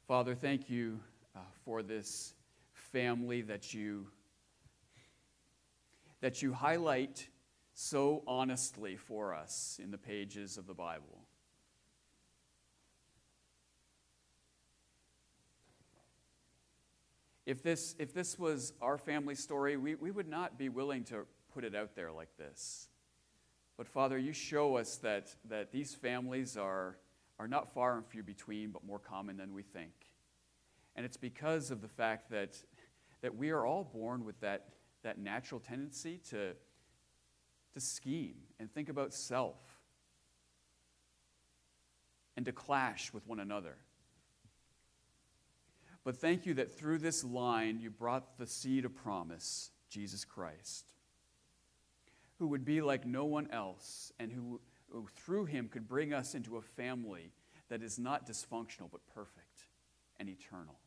Father, 0.07 0.35
thank 0.35 0.69
you 0.69 1.01
uh, 1.35 1.41
for 1.65 1.83
this 1.83 2.35
family 2.73 3.43
that 3.43 3.73
you 3.73 4.07
that 6.21 6.41
you 6.41 6.53
highlight 6.53 7.29
so 7.75 8.23
honestly 8.27 8.97
for 8.97 9.35
us 9.35 9.81
in 9.83 9.91
the 9.91 9.99
pages 9.99 10.57
of 10.57 10.67
the 10.67 10.75
Bible. 10.75 11.19
If 17.45 17.63
this, 17.63 17.97
if 17.99 18.15
this 18.15 18.39
was 18.39 18.73
our 18.81 18.97
family 18.99 19.35
story, 19.35 19.77
we, 19.77 19.97
we 19.97 20.13
would 20.13 20.29
not 20.29 20.57
be 20.57 20.69
willing 20.69 21.03
to 21.05 21.27
put 21.53 21.65
it 21.65 21.75
out 21.75 21.97
there 21.97 22.13
like 22.13 22.37
this. 22.39 22.89
But 23.77 23.89
Father, 23.89 24.17
you 24.17 24.33
show 24.33 24.77
us 24.77 24.99
that, 24.99 25.35
that 25.49 25.73
these 25.73 25.93
families 25.93 26.57
are, 26.57 26.97
are 27.41 27.49
not 27.49 27.75
far 27.75 27.97
and 27.97 28.07
few 28.07 28.23
between, 28.23 28.71
but 28.71 28.85
more 28.85 29.01
common 29.01 29.37
than 29.37 29.53
we 29.53 29.63
think. 29.63 29.91
And 30.97 31.07
it's 31.07 31.17
because 31.17 31.71
of 31.71 31.81
the 31.81 31.89
fact 31.89 32.31
that, 32.31 32.57
that 33.23 33.35
we 33.35 33.51
are 33.51 33.65
all 33.65 33.85
born 33.85 34.25
with 34.25 34.41
that, 34.41 34.69
that 35.03 35.19
natural 35.19 35.61
tendency 35.61 36.21
to, 36.31 36.53
to 37.73 37.81
scheme 37.81 38.37
and 38.61 38.73
think 38.73 38.89
about 38.89 39.15
self 39.15 39.59
and 42.37 42.47
to 42.47 42.53
clash 42.53 43.13
with 43.13 43.27
one 43.27 43.41
another. 43.41 43.77
But 46.05 46.17
thank 46.17 46.47
you 46.47 46.55
that 46.55 46.77
through 46.77 46.99
this 46.99 47.25
line 47.25 47.79
you 47.81 47.91
brought 47.91 48.39
the 48.39 48.47
seed 48.47 48.85
of 48.85 48.95
promise, 48.95 49.71
Jesus 49.89 50.25
Christ, 50.25 50.93
who 52.39 52.49
would 52.49 52.65
be 52.65 52.81
like 52.81 53.07
no 53.07 53.25
one 53.25 53.49
else 53.53 54.13
and 54.19 54.33
who, 54.33 54.61
who 54.91 55.07
through 55.15 55.45
him 55.45 55.69
could 55.69 55.87
bring 55.87 56.13
us 56.13 56.35
into 56.35 56.57
a 56.57 56.63
family 56.63 57.33
that 57.69 57.83
is 57.83 57.99
not 57.99 58.27
dysfunctional 58.27 58.91
but 58.91 59.07
perfect 59.15 59.67
and 60.19 60.29
eternal. 60.29 60.79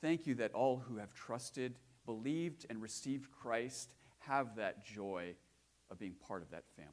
Thank 0.00 0.26
you 0.26 0.34
that 0.36 0.52
all 0.52 0.78
who 0.78 0.96
have 0.96 1.12
trusted, 1.14 1.78
believed, 2.04 2.66
and 2.68 2.82
received 2.82 3.30
Christ 3.30 3.94
have 4.18 4.56
that 4.56 4.84
joy 4.84 5.34
of 5.90 5.98
being 5.98 6.14
part 6.26 6.42
of 6.42 6.50
that 6.50 6.64
family. 6.76 6.92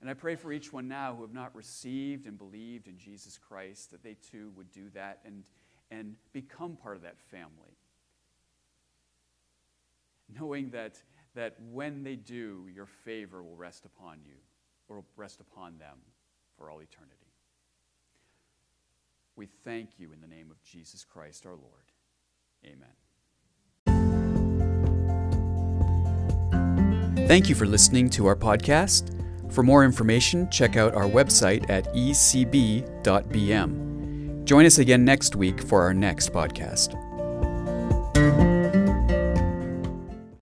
And 0.00 0.10
I 0.10 0.14
pray 0.14 0.34
for 0.34 0.52
each 0.52 0.72
one 0.72 0.88
now 0.88 1.14
who 1.14 1.22
have 1.22 1.32
not 1.32 1.54
received 1.54 2.26
and 2.26 2.36
believed 2.36 2.88
in 2.88 2.98
Jesus 2.98 3.38
Christ 3.38 3.92
that 3.92 4.02
they 4.02 4.14
too 4.14 4.50
would 4.56 4.72
do 4.72 4.90
that 4.94 5.20
and, 5.24 5.44
and 5.92 6.16
become 6.32 6.76
part 6.76 6.96
of 6.96 7.02
that 7.02 7.20
family. 7.20 7.76
Knowing 10.28 10.70
that, 10.70 11.00
that 11.36 11.54
when 11.70 12.02
they 12.02 12.16
do, 12.16 12.66
your 12.74 12.86
favor 12.86 13.44
will 13.44 13.54
rest 13.54 13.84
upon 13.84 14.18
you 14.24 14.34
or 14.88 15.04
rest 15.16 15.40
upon 15.40 15.78
them 15.78 15.98
for 16.58 16.68
all 16.68 16.80
eternity. 16.80 17.21
We 19.36 19.46
thank 19.64 19.98
you 19.98 20.12
in 20.12 20.20
the 20.20 20.26
name 20.26 20.50
of 20.50 20.62
Jesus 20.62 21.04
Christ 21.04 21.46
our 21.46 21.52
Lord. 21.52 21.92
Amen. 22.64 22.88
Thank 27.26 27.48
you 27.48 27.54
for 27.54 27.66
listening 27.66 28.10
to 28.10 28.26
our 28.26 28.36
podcast. 28.36 29.18
For 29.52 29.62
more 29.62 29.84
information, 29.84 30.50
check 30.50 30.76
out 30.76 30.94
our 30.94 31.04
website 31.04 31.68
at 31.70 31.86
ecb.bm. 31.94 32.84
Join 34.44 34.66
us 34.66 34.78
again 34.78 35.04
next 35.04 35.36
week 35.36 35.62
for 35.62 35.82
our 35.82 35.94
next 35.94 36.32
podcast. 36.32 37.11